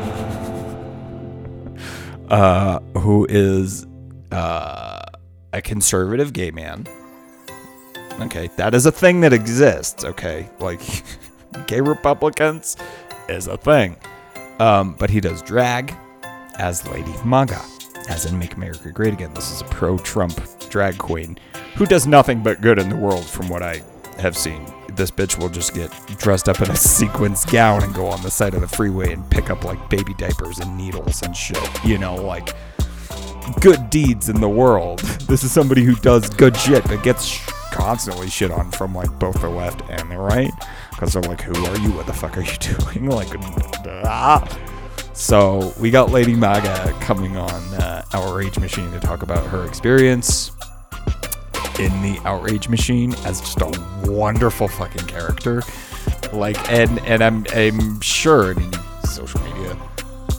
uh, 2.30 2.80
who 2.99 3.26
is 3.30 3.86
uh, 4.32 5.01
a 5.51 5.61
conservative 5.61 6.32
gay 6.32 6.51
man. 6.51 6.88
Okay, 8.22 8.49
that 8.55 8.74
is 8.74 8.86
a 8.86 8.91
thing 8.91 9.22
that 9.22 9.34
exists. 9.34 10.05
Okay, 10.05 10.49
like 10.59 10.82
gay 11.68 11.82
Republicans 11.82 12.78
is 13.28 13.47
a 13.47 13.57
thing. 13.57 13.97
Um, 14.59 14.93
but 14.93 15.09
he 15.09 15.20
does 15.20 15.41
drag 15.41 15.93
as 16.59 16.87
Lady 16.87 17.13
Maga, 17.23 17.61
as 18.09 18.25
in 18.25 18.37
Make 18.37 18.55
America 18.55 18.91
Great 18.91 19.13
Again. 19.13 19.33
This 19.33 19.51
is 19.51 19.61
a 19.61 19.65
pro 19.65 19.97
Trump 19.97 20.39
drag 20.69 20.97
queen 20.97 21.37
who 21.75 21.85
does 21.85 22.07
nothing 22.07 22.43
but 22.43 22.61
good 22.61 22.79
in 22.79 22.89
the 22.89 22.95
world, 22.95 23.25
from 23.25 23.49
what 23.49 23.63
I 23.63 23.81
have 24.19 24.37
seen. 24.37 24.65
This 24.95 25.09
bitch 25.09 25.39
will 25.39 25.49
just 25.49 25.73
get 25.73 25.91
dressed 26.19 26.47
up 26.47 26.61
in 26.61 26.69
a 26.69 26.75
sequins 26.77 27.45
gown 27.45 27.83
and 27.83 27.93
go 27.93 28.07
on 28.07 28.21
the 28.21 28.29
side 28.29 28.53
of 28.53 28.61
the 28.61 28.67
freeway 28.67 29.11
and 29.11 29.27
pick 29.31 29.49
up 29.49 29.63
like 29.63 29.89
baby 29.89 30.13
diapers 30.15 30.59
and 30.59 30.77
needles 30.77 31.21
and 31.23 31.35
shit. 31.35 31.83
You 31.83 31.97
know, 31.97 32.15
like 32.15 32.55
good 33.59 33.89
deeds 33.89 34.29
in 34.29 34.39
the 34.39 34.49
world. 34.49 35.01
This 35.23 35.43
is 35.43 35.51
somebody 35.51 35.83
who 35.83 35.95
does 35.95 36.29
good 36.29 36.55
shit 36.55 36.83
but 36.83 37.01
gets 37.01 37.43
constantly 37.71 38.29
shit 38.29 38.51
on 38.51 38.69
from 38.69 38.93
like 38.93 39.09
both 39.17 39.41
the 39.41 39.49
left 39.49 39.81
and 39.89 40.11
the 40.11 40.17
right 40.17 40.51
because 40.91 41.13
they're 41.13 41.23
like, 41.23 41.41
"Who 41.41 41.65
are 41.65 41.77
you? 41.77 41.91
What 41.93 42.05
the 42.05 42.13
fuck 42.13 42.37
are 42.37 42.41
you 42.41 42.55
doing?" 42.59 43.09
Like, 43.09 43.29
ah. 44.05 44.45
So 45.14 45.74
we 45.80 45.91
got 45.91 46.09
Lady 46.11 46.34
Maga 46.34 46.91
coming 46.99 47.38
on 47.38 47.61
uh, 47.76 48.03
Outrage 48.14 48.57
Machine 48.57 48.91
to 48.91 48.99
talk 48.99 49.22
about 49.22 49.45
her 49.47 49.66
experience 49.66 50.51
in 51.80 51.91
the 52.01 52.20
Outrage 52.26 52.68
Machine 52.68 53.14
as 53.26 53.39
just 53.39 53.61
a 53.61 53.72
wonderful 54.05 54.68
fucking 54.68 55.05
character. 55.05 55.61
Like, 56.32 56.57
and 56.72 56.99
and 57.05 57.24
I'm 57.24 57.45
I'm 57.53 58.01
sure. 58.01 58.51
I 58.51 58.53
mean, 58.55 58.72
social 59.05 59.39
media. 59.41 59.78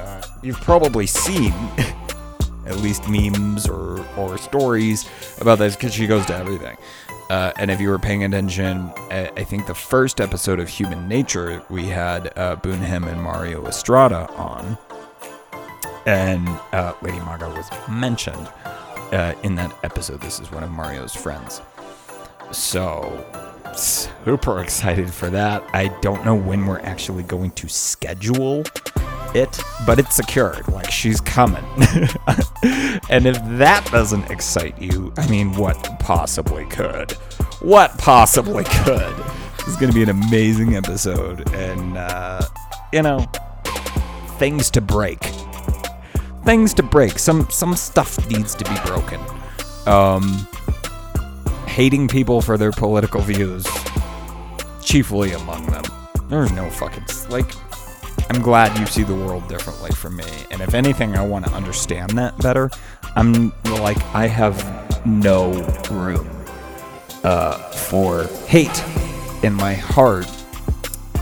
Uh, 0.01 0.23
you've 0.43 0.61
probably 0.61 1.07
seen 1.07 1.53
at 2.67 2.77
least 2.79 3.09
memes 3.09 3.69
or 3.69 4.05
or 4.17 4.37
stories 4.39 5.09
about 5.41 5.61
this 5.61 5.77
because 5.77 5.95
she 5.95 6.09
goes 6.09 6.27
to 6.27 6.35
everything. 6.37 6.77
Uh, 7.31 7.53
and 7.57 7.71
if 7.71 7.81
you 7.81 7.89
were 7.89 7.99
paying 7.99 8.25
attention, 8.25 8.93
I, 9.11 9.31
I 9.37 9.45
think 9.45 9.67
the 9.67 9.75
first 9.75 10.21
episode 10.21 10.61
of 10.61 10.69
Human 10.69 11.09
Nature, 11.09 11.63
we 11.71 11.87
had 11.87 12.37
uh, 12.37 12.57
Boonham 12.57 13.07
and 13.11 13.21
Mario 13.23 13.67
Estrada 13.67 14.31
on, 14.33 14.77
and 16.07 16.47
uh, 16.73 16.93
Lady 17.01 17.19
Maga 17.21 17.49
was 17.49 17.69
mentioned 17.89 18.49
uh, 19.13 19.35
in 19.43 19.55
that 19.55 19.75
episode. 19.83 20.21
This 20.21 20.39
is 20.39 20.51
one 20.53 20.63
of 20.63 20.71
Mario's 20.71 21.15
friends. 21.15 21.63
So, 22.53 23.25
super 23.75 24.61
excited 24.61 25.13
for 25.13 25.31
that. 25.31 25.65
I 25.73 25.89
don't 26.03 26.25
know 26.25 26.35
when 26.35 26.67
we're 26.67 26.81
actually 26.81 27.23
going 27.23 27.53
to 27.53 27.69
schedule 27.69 28.65
it, 29.35 29.61
but 29.87 29.99
it's 29.99 30.17
secured. 30.17 30.67
Like, 30.69 30.91
she's 30.91 31.21
coming. 31.21 31.65
and 33.11 33.27
if 33.27 33.39
that 33.59 33.89
doesn't 33.91 34.31
excite 34.31 34.81
you, 34.81 35.13
I 35.17 35.29
mean, 35.29 35.55
what 35.57 35.77
possibly 36.01 36.65
could? 36.67 37.13
What 37.61 37.97
possibly 37.99 38.65
could? 38.65 39.17
this 39.59 39.69
is 39.69 39.77
going 39.77 39.91
to 39.91 39.95
be 39.95 40.03
an 40.03 40.11
amazing 40.11 40.77
episode. 40.77 41.53
And, 41.55 41.97
uh, 41.97 42.43
you 42.93 43.03
know, 43.03 43.27
things 44.39 44.71
to 44.73 44.81
break. 44.81 45.21
Things 46.45 46.75
to 46.75 46.83
break. 46.83 47.19
Some 47.19 47.49
some 47.49 47.75
stuff 47.75 48.29
needs 48.29 48.55
to 48.55 48.65
be 48.65 48.77
broken. 48.85 49.21
Um, 49.87 50.47
hating 51.67 52.09
people 52.09 52.43
for 52.43 52.59
their 52.59 52.71
political 52.71 53.23
views, 53.23 53.67
chiefly 54.83 55.33
among 55.33 55.67
them. 55.67 55.85
There's 56.29 56.53
no 56.53 56.69
fucking 56.69 57.05
like. 57.31 57.51
I'm 58.31 58.41
glad 58.43 58.79
you 58.79 58.87
see 58.87 59.03
the 59.03 59.15
world 59.15 59.49
differently 59.49 59.91
from 59.93 60.17
me, 60.17 60.25
and 60.51 60.61
if 60.61 60.75
anything, 60.75 61.17
I 61.17 61.27
want 61.27 61.45
to 61.47 61.53
understand 61.53 62.11
that 62.13 62.37
better. 62.39 62.71
I'm 63.17 63.53
like 63.65 64.03
I 64.15 64.27
have 64.27 65.07
no 65.07 65.53
room 65.91 66.29
uh, 67.23 67.59
for 67.71 68.25
hate 68.47 68.83
in 69.43 69.53
my 69.53 69.75
heart 69.75 70.27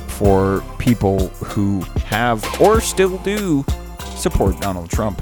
for 0.08 0.62
people 0.78 1.28
who 1.28 1.80
have 2.06 2.44
or 2.60 2.80
still 2.80 3.18
do 3.18 3.64
support 4.14 4.60
Donald 4.60 4.90
Trump. 4.90 5.20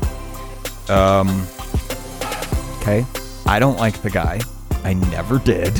Um, 0.90 1.46
okay, 2.80 3.06
I 3.46 3.58
don't 3.58 3.78
like 3.78 4.02
the 4.02 4.10
guy. 4.10 4.40
I 4.84 4.94
never 4.94 5.38
did. 5.38 5.78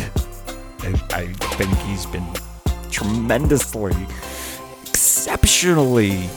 I, 0.82 0.94
I 1.10 1.26
think 1.56 1.76
he's 1.80 2.06
been 2.06 2.26
tremendously, 2.90 3.94
exceptionally 5.20 6.30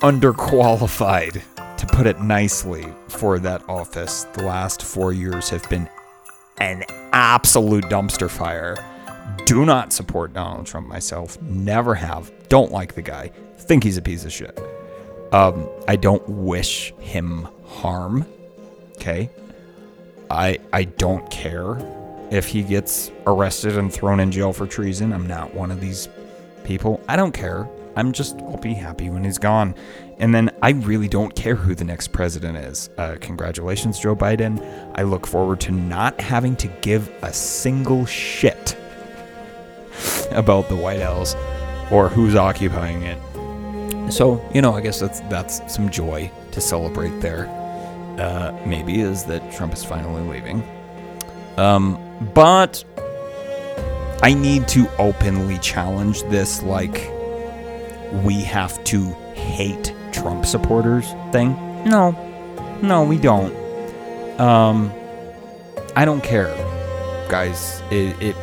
underqualified, 0.00 1.40
to 1.76 1.86
put 1.86 2.04
it 2.04 2.20
nicely, 2.20 2.84
for 3.06 3.38
that 3.38 3.62
office. 3.68 4.24
The 4.32 4.42
last 4.42 4.82
four 4.82 5.12
years 5.12 5.48
have 5.50 5.68
been 5.70 5.88
an 6.58 6.82
absolute 7.12 7.84
dumpster 7.84 8.28
fire. 8.28 8.76
Do 9.44 9.64
not 9.64 9.92
support 9.92 10.32
Donald 10.32 10.66
Trump 10.66 10.88
myself. 10.88 11.40
Never 11.42 11.94
have. 11.94 12.32
Don't 12.48 12.72
like 12.72 12.94
the 12.94 13.02
guy. 13.02 13.30
Think 13.56 13.84
he's 13.84 13.96
a 13.98 14.02
piece 14.02 14.24
of 14.24 14.32
shit. 14.32 14.58
Um, 15.30 15.68
I 15.86 15.94
don't 15.94 16.28
wish 16.28 16.92
him 16.98 17.46
harm. 17.66 18.26
Okay. 18.96 19.30
I 20.28 20.58
I 20.72 20.84
don't 20.84 21.30
care 21.30 21.78
if 22.32 22.46
he 22.48 22.64
gets 22.64 23.12
arrested 23.28 23.78
and 23.78 23.92
thrown 23.92 24.18
in 24.18 24.32
jail 24.32 24.52
for 24.52 24.66
treason. 24.66 25.12
I'm 25.12 25.28
not 25.28 25.54
one 25.54 25.70
of 25.70 25.80
these 25.80 26.08
people. 26.64 27.00
I 27.08 27.14
don't 27.14 27.32
care. 27.32 27.68
I'm 27.96 28.12
just 28.12 28.38
I'll 28.42 28.58
be 28.58 28.74
happy 28.74 29.10
when 29.10 29.24
he's 29.24 29.38
gone. 29.38 29.74
And 30.18 30.34
then 30.34 30.50
I 30.62 30.70
really 30.70 31.08
don't 31.08 31.34
care 31.34 31.56
who 31.56 31.74
the 31.74 31.84
next 31.84 32.12
president 32.12 32.56
is. 32.58 32.88
Uh, 32.96 33.16
congratulations, 33.20 33.98
Joe 33.98 34.14
Biden. 34.14 34.62
I 34.94 35.02
look 35.02 35.26
forward 35.26 35.60
to 35.60 35.72
not 35.72 36.20
having 36.20 36.56
to 36.56 36.68
give 36.80 37.10
a 37.22 37.32
single 37.32 38.06
shit 38.06 38.76
about 40.30 40.68
the 40.68 40.76
White 40.76 41.00
House 41.00 41.34
or 41.90 42.08
who's 42.08 42.34
occupying 42.34 43.02
it. 43.02 44.12
So 44.12 44.46
you 44.54 44.62
know, 44.62 44.74
I 44.74 44.80
guess 44.80 45.00
that's 45.00 45.20
that's 45.20 45.74
some 45.74 45.90
joy 45.90 46.30
to 46.52 46.60
celebrate 46.60 47.20
there. 47.20 47.48
Uh, 48.18 48.58
maybe 48.66 49.00
is 49.00 49.24
that 49.24 49.52
Trump 49.52 49.72
is 49.74 49.84
finally 49.84 50.22
leaving. 50.22 50.62
Um, 51.58 51.98
but 52.34 52.84
I 54.22 54.32
need 54.32 54.68
to 54.68 54.88
openly 54.98 55.58
challenge 55.58 56.22
this, 56.24 56.62
like 56.62 57.10
we 58.24 58.42
have 58.42 58.82
to 58.84 59.10
hate 59.34 59.94
Trump 60.12 60.46
supporters 60.46 61.12
thing. 61.32 61.54
No, 61.84 62.10
no, 62.82 63.04
we 63.04 63.18
don't. 63.18 63.54
Um, 64.40 64.92
I 65.94 66.04
don't 66.04 66.22
care, 66.22 66.54
guys. 67.28 67.82
It, 67.90 68.20
it, 68.22 68.36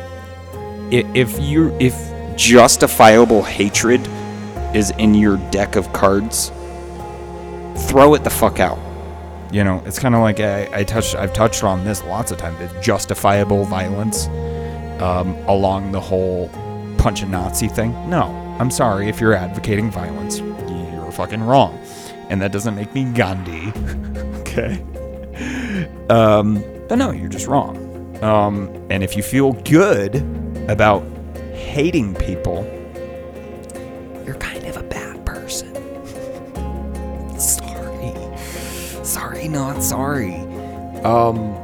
it 0.90 1.06
if 1.14 1.40
you 1.40 1.76
if 1.78 1.94
justifiable 2.36 3.42
hatred 3.42 4.06
is 4.74 4.90
in 4.92 5.14
your 5.14 5.36
deck 5.50 5.76
of 5.76 5.92
cards, 5.92 6.50
throw 7.88 8.14
it 8.14 8.24
the 8.24 8.30
fuck 8.30 8.60
out. 8.60 8.78
You 9.52 9.62
know, 9.62 9.82
it's 9.86 10.00
kind 10.00 10.16
of 10.16 10.20
like 10.20 10.40
I, 10.40 10.68
I 10.72 10.84
touched. 10.84 11.14
I've 11.14 11.32
touched 11.32 11.62
on 11.62 11.84
this 11.84 12.02
lots 12.04 12.32
of 12.32 12.38
times. 12.38 12.60
It's 12.60 12.84
justifiable 12.84 13.64
violence 13.64 14.26
um, 15.00 15.36
along 15.46 15.92
the 15.92 16.00
whole 16.00 16.48
punch 16.98 17.22
a 17.22 17.26
Nazi 17.26 17.68
thing. 17.68 17.92
No, 18.10 18.32
I'm 18.58 18.70
sorry 18.70 19.08
if 19.08 19.20
you're 19.20 19.34
advocating 19.34 19.90
violence. 19.90 20.38
You're 20.38 21.10
fucking 21.10 21.42
wrong, 21.42 21.76
and 22.28 22.40
that 22.40 22.52
doesn't 22.52 22.76
make 22.76 22.94
me 22.94 23.04
Gandhi. 23.04 23.72
okay. 24.40 24.80
Um, 26.08 26.62
but 26.88 26.96
no, 26.96 27.10
you're 27.10 27.28
just 27.28 27.48
wrong. 27.48 27.76
Um, 28.22 28.68
and 28.90 29.02
if 29.02 29.16
you 29.16 29.24
feel 29.24 29.52
good 29.52 30.16
about 30.68 31.02
hating 31.52 32.14
people, 32.14 32.64
you're 34.24 34.36
kind 34.36 34.64
of 34.64 34.76
a 34.76 34.84
bad 34.84 35.26
person. 35.26 35.74
sorry. 37.38 38.14
Sorry, 39.04 39.48
not 39.48 39.82
sorry. 39.82 40.36
Um, 41.02 41.60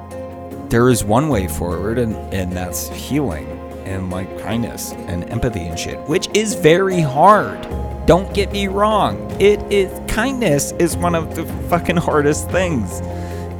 there 0.70 0.88
is 0.88 1.04
one 1.04 1.28
way 1.28 1.46
forward, 1.46 1.98
and, 1.98 2.16
and 2.34 2.52
that's 2.52 2.88
healing 2.88 3.59
and 3.90 4.08
like 4.08 4.38
kindness 4.40 4.92
and 4.92 5.28
empathy 5.30 5.66
and 5.66 5.78
shit, 5.78 5.98
which 6.08 6.28
is 6.34 6.54
very 6.54 7.00
hard. 7.00 7.60
Don't 8.06 8.32
get 8.32 8.52
me 8.52 8.68
wrong. 8.68 9.30
It 9.40 9.60
is 9.72 9.90
kindness 10.08 10.72
is 10.72 10.96
one 10.96 11.14
of 11.14 11.34
the 11.34 11.44
fucking 11.68 11.96
hardest 11.96 12.48
things 12.50 13.00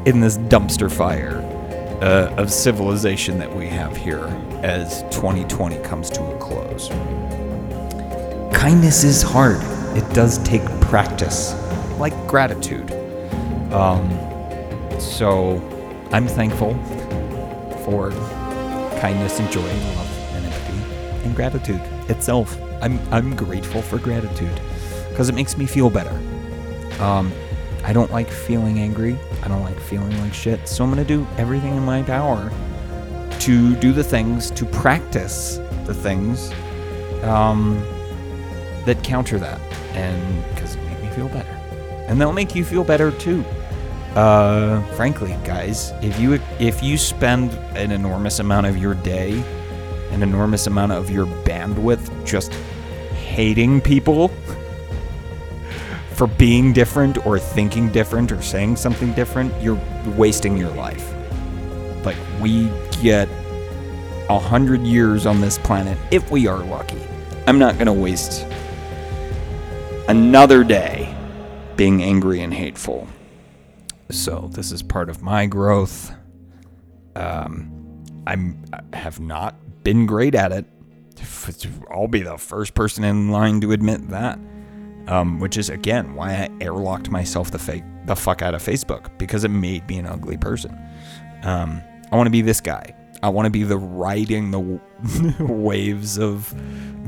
in 0.07 0.21
this 0.21 0.39
dumpster 0.39 0.91
fire 0.91 1.39
uh, 2.01 2.35
of 2.37 2.51
civilization 2.51 3.39
that 3.39 3.55
we 3.55 3.67
have 3.67 3.97
here 3.97 4.25
as 4.63 5.03
2020 5.11 5.79
comes 5.83 6.09
to 6.11 6.23
a 6.23 6.39
close. 6.39 6.89
Kindness 8.57 9.05
is 9.05 9.23
hard. 9.23 9.61
It 9.97 10.09
does 10.15 10.39
take 10.39 10.65
practice, 10.81 11.55
like 11.99 12.15
gratitude. 12.27 12.91
Um, 13.73 14.09
so 15.01 15.57
I'm 16.13 16.27
thankful 16.27 16.75
for 17.85 18.11
kindness 19.01 19.39
and 19.41 19.51
joy 19.51 19.67
and 19.67 19.97
love 19.97 20.10
and 21.25 21.35
gratitude 21.35 21.81
itself. 22.09 22.59
I'm 22.83 22.99
I'm 23.13 23.37
grateful 23.37 23.83
for 23.83 23.99
gratitude 23.99 24.61
because 25.09 25.29
it 25.29 25.35
makes 25.35 25.57
me 25.57 25.67
feel 25.67 25.91
better. 25.91 26.19
Um, 27.03 27.33
I 27.85 27.93
don't 27.93 28.11
like 28.11 28.29
feeling 28.29 28.79
angry. 28.79 29.19
I 29.43 29.49
don't 29.49 29.63
like 29.63 29.79
feeling 29.81 30.19
like 30.21 30.35
shit. 30.35 30.69
So 30.69 30.85
I'm 30.85 30.91
gonna 30.91 31.05
do 31.05 31.27
everything 31.39 31.77
in 31.77 31.85
my 31.85 32.03
power 32.03 32.51
to 33.41 33.75
do 33.77 33.93
the 33.93 34.05
things 34.05 34.51
to 34.53 34.67
practice 34.67 35.59
the 35.87 35.95
things 35.95 36.53
um, 37.23 37.83
that 38.85 39.03
counter 39.03 39.39
that, 39.39 39.61
and 39.95 40.45
because 40.55 40.75
it 40.75 40.83
make 40.85 41.01
me 41.03 41.09
feel 41.11 41.29
better, 41.29 41.51
and 42.07 42.21
they'll 42.21 42.33
make 42.33 42.55
you 42.55 42.65
feel 42.65 42.85
better 42.85 43.11
too. 43.13 43.45
Uh, 44.15 44.83
frankly, 44.95 45.37
guys, 45.45 45.93
if 46.03 46.19
you 46.19 46.41
if 46.59 46.83
you 46.83 46.99
spend 46.99 47.53
an 47.77 47.93
enormous 47.93 48.41
amount 48.41 48.67
of 48.67 48.77
your 48.77 48.95
day, 48.95 49.43
an 50.11 50.23
enormous 50.23 50.67
amount 50.67 50.93
of 50.93 51.11
your 51.11 51.27
bandwidth 51.27 52.27
just 52.27 52.53
hating 53.15 53.81
people 53.81 54.29
for 56.21 56.27
being 56.27 56.73
different 56.75 57.25
or 57.27 57.39
thinking 57.39 57.89
different 57.91 58.31
or 58.31 58.43
saying 58.43 58.77
something 58.77 59.13
different, 59.15 59.51
you're 59.63 59.81
wasting 60.19 60.55
your 60.55 60.69
life. 60.73 61.15
Like 62.05 62.19
we 62.43 62.71
get 63.01 63.27
a 64.29 64.39
hundred 64.39 64.83
years 64.83 65.25
on 65.25 65.41
this 65.41 65.57
planet 65.57 65.97
if 66.11 66.31
we 66.31 66.47
are 66.47 66.59
lucky. 66.59 67.01
I'm 67.47 67.59
not 67.59 67.79
gonna 67.79 67.95
waste 67.95 68.47
another 70.09 70.63
day 70.63 71.17
being 71.77 72.03
angry 72.03 72.43
and 72.43 72.53
hateful. 72.53 73.09
So 74.11 74.51
this 74.53 74.73
is 74.73 74.83
part 74.83 75.09
of 75.09 75.23
my 75.23 75.47
growth. 75.47 76.13
Um, 77.17 78.05
I'm 78.27 78.63
I 78.75 78.97
have 78.97 79.21
not 79.21 79.55
been 79.83 80.07
great 80.07 80.35
at 80.35 80.53
it. 80.53 80.67
I'll 81.91 82.09
be 82.09 82.23
the 82.23 82.39
first 82.39 82.75
person 82.75 83.05
in 83.05 83.31
line 83.31 83.61
to 83.61 83.73
admit 83.73 84.09
that. 84.09 84.39
Um, 85.07 85.41
which 85.41 85.57
is 85.57 85.71
again 85.71 86.15
why 86.15 86.35
I 86.35 86.49
airlocked 86.63 87.09
myself 87.09 87.51
the 87.51 87.83
the 88.05 88.15
fuck 88.15 88.43
out 88.43 88.55
of 88.55 88.63
Facebook 88.63 89.17
because 89.19 89.45
it 89.45 89.49
made 89.49 89.87
me 89.89 89.99
an 89.99 90.07
ugly 90.07 90.37
person. 90.37 90.79
Um, 91.43 91.83
I 92.13 92.17
want 92.17 92.27
to 92.27 92.31
be 92.31 92.43
this 92.43 92.61
guy. 92.61 92.95
I 93.23 93.29
want 93.29 93.47
to 93.47 93.51
be 93.51 93.65
the 93.65 93.79
riding 93.79 94.51
the 94.51 94.81
waves 95.45 96.19
of 96.19 96.55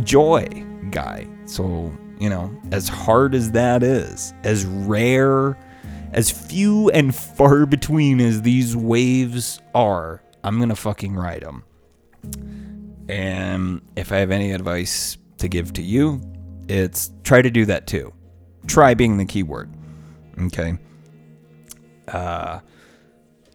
joy 0.05 0.47
guy. 0.91 1.29
So 1.47 1.93
you 2.19 2.29
know, 2.29 2.57
as 2.71 2.89
hard 2.89 3.35
as 3.35 3.53
that 3.53 3.83
is, 3.83 4.33
as 4.43 4.65
rare 4.65 5.57
as 6.13 6.31
few 6.31 6.91
and 6.91 7.15
far 7.15 7.67
between 7.67 8.21
as 8.21 8.43
these 8.43 8.77
waves 8.77 9.61
are, 9.75 10.23
I'm 10.45 10.59
gonna 10.59 10.77
fucking 10.77 11.15
ride 11.15 11.43
them. 11.43 11.65
And 13.09 13.83
if 13.97 14.13
I 14.13 14.19
have 14.19 14.31
any 14.31 14.53
advice 14.53 15.19
to 15.39 15.49
give 15.49 15.73
to 15.75 15.83
you, 15.83 16.21
it's 16.69 17.11
try 17.25 17.43
to 17.43 17.51
do 17.51 17.67
that 17.67 17.87
too. 17.87 18.13
Try 18.67 18.95
being 18.95 19.17
the 19.17 19.25
keyword. 19.25 19.71
Okay. 20.41 20.79
Uh, 22.09 22.61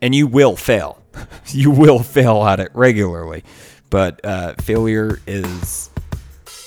and 0.02 0.14
you 0.14 0.28
will 0.28 0.56
fail. 0.56 1.02
you 1.48 1.72
will 1.72 2.00
fail 2.00 2.44
at 2.44 2.60
it 2.60 2.72
regularly. 2.74 3.44
But 3.90 4.24
uh, 4.26 4.54
failure 4.56 5.20
is 5.26 5.90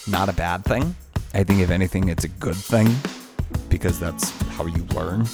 not 0.08 0.28
a 0.28 0.32
bad 0.32 0.64
thing. 0.64 0.96
I 1.34 1.44
think, 1.44 1.60
if 1.60 1.70
anything, 1.70 2.08
it's 2.08 2.24
a 2.24 2.28
good 2.28 2.56
thing 2.56 2.92
because 3.68 4.00
that's 4.00 4.30
how 4.52 4.66
you 4.66 4.84
learn 4.94 5.26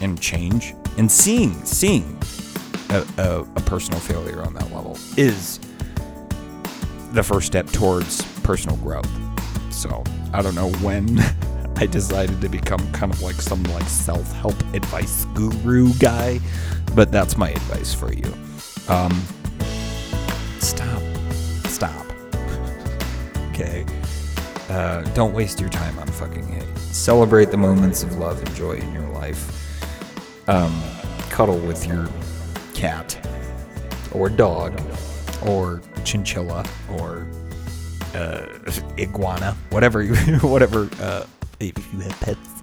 and 0.00 0.20
change. 0.20 0.74
And 0.98 1.10
seeing, 1.10 1.54
seeing 1.64 2.18
a, 2.90 3.06
a, 3.18 3.40
a 3.42 3.60
personal 3.60 4.00
failure 4.00 4.42
on 4.42 4.54
that 4.54 4.72
level 4.72 4.98
is 5.16 5.60
the 7.14 7.22
first 7.22 7.46
step 7.46 7.66
towards 7.68 8.22
personal 8.40 8.76
growth. 8.78 9.08
So 9.72 10.02
I 10.32 10.42
don't 10.42 10.54
know 10.54 10.70
when 10.78 11.20
I 11.76 11.86
decided 11.86 12.40
to 12.40 12.48
become 12.48 12.80
kind 12.92 13.12
of 13.12 13.22
like 13.22 13.36
some 13.36 13.62
like 13.64 13.84
self-help 13.84 14.58
advice 14.74 15.24
guru 15.26 15.92
guy, 15.94 16.40
but 16.94 17.12
that's 17.12 17.36
my 17.36 17.50
advice 17.50 17.94
for 17.94 18.12
you. 18.12 18.32
Um, 18.88 19.12
stop, 20.58 21.02
stop. 21.66 22.06
okay. 23.50 23.86
Uh, 24.68 25.02
don't 25.14 25.34
waste 25.34 25.60
your 25.60 25.70
time 25.70 25.96
on 26.00 26.08
fucking 26.08 26.46
hate. 26.48 26.78
Celebrate 26.78 27.50
the 27.50 27.56
moments 27.56 28.02
of 28.02 28.16
love 28.18 28.42
and 28.42 28.54
joy 28.54 28.72
in 28.72 28.92
your 28.92 29.08
life. 29.10 30.48
Um, 30.48 30.82
cuddle 31.30 31.58
with 31.58 31.86
your 31.86 32.08
cat 32.74 33.16
or 34.12 34.28
dog 34.28 34.80
or 35.46 35.80
chinchilla 36.04 36.64
or 36.98 37.26
uh, 38.14 38.46
iguana, 38.98 39.56
whatever 39.70 40.04
whatever. 40.42 40.88
Uh, 41.00 41.24
if 41.60 41.92
you 41.92 42.00
have 42.00 42.20
pets 42.20 42.62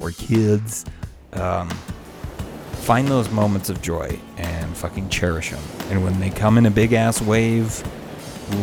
or 0.00 0.10
kids, 0.10 0.84
um, 1.32 1.68
find 2.82 3.08
those 3.08 3.30
moments 3.30 3.70
of 3.70 3.80
joy 3.80 4.18
and 4.36 4.76
fucking 4.76 5.08
cherish 5.08 5.50
them. 5.50 5.62
And 5.90 6.02
when 6.04 6.18
they 6.20 6.30
come 6.30 6.58
in 6.58 6.66
a 6.66 6.70
big 6.70 6.92
ass 6.92 7.20
wave, 7.20 7.82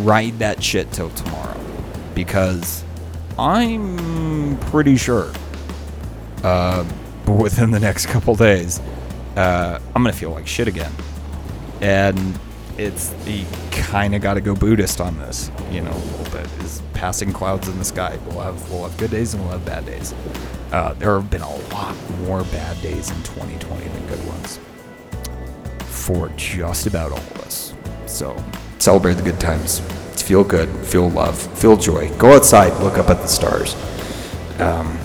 ride 0.04 0.38
that 0.40 0.62
shit 0.62 0.92
till 0.92 1.10
tomorrow, 1.12 1.60
because 2.14 2.84
I'm 3.38 4.58
pretty 4.60 4.98
sure 4.98 5.32
uh, 6.44 6.86
within 7.28 7.72
the 7.72 7.80
next 7.80 8.08
couple 8.08 8.36
days, 8.36 8.80
uh, 9.36 9.80
I'm 9.96 10.04
gonna 10.04 10.14
feel 10.14 10.32
like 10.32 10.48
shit 10.48 10.68
again, 10.68 10.92
and 11.82 12.38
it's 12.80 13.14
you 13.28 13.46
kind 13.72 14.16
of 14.16 14.22
got 14.22 14.36
to 14.36 14.42
go 14.42 14.56
Buddhist 14.56 15.02
on 15.02 15.18
this, 15.20 15.52
you 15.70 15.82
know, 15.82 15.92
a 15.92 16.06
little 16.18 16.32
bit. 16.32 16.48
Is 16.64 16.82
passing 16.94 17.34
clouds 17.34 17.68
in 17.68 17.78
the 17.78 17.86
sky. 17.86 18.18
We'll 18.28 18.40
have 18.40 18.70
we'll 18.72 18.84
have 18.88 18.98
good 18.98 19.12
days 19.12 19.34
and 19.34 19.44
we'll 19.44 19.52
have 19.52 19.66
bad 19.66 19.86
days. 19.86 20.14
Uh, 20.72 20.94
there 20.94 21.20
have 21.20 21.30
been 21.30 21.42
a 21.42 21.56
lot 21.74 21.96
more 22.22 22.44
bad 22.46 22.82
days 22.82 23.10
in 23.10 23.18
2020 23.24 23.88
than 23.88 24.08
good 24.08 24.26
ones 24.28 24.60
for 25.86 26.30
just 26.38 26.88
about 26.88 27.12
all 27.12 27.18
of 27.18 27.38
us. 27.42 27.74
So 28.06 28.42
celebrate 28.80 29.16
the 29.16 29.24
good 29.24 29.40
times. 29.40 29.80
Feel 30.22 30.44
good. 30.44 30.70
Feel 30.86 31.10
love. 31.10 31.38
Feel 31.58 31.76
joy. 31.76 32.10
Go 32.18 32.36
outside. 32.36 32.72
Look 32.82 32.98
up 32.98 33.10
at 33.10 33.22
the 33.22 33.28
stars. 33.28 33.76
Um, 34.60 34.98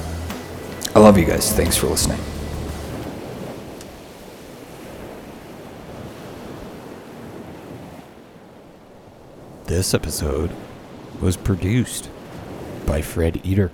I 0.94 1.00
love 1.00 1.18
you 1.18 1.24
guys. 1.24 1.52
Thanks 1.52 1.76
for 1.76 1.86
listening. 1.86 2.20
This 9.66 9.94
episode 9.94 10.50
was 11.22 11.38
produced 11.38 12.10
by 12.86 13.00
Fred 13.00 13.40
Eater. 13.44 13.72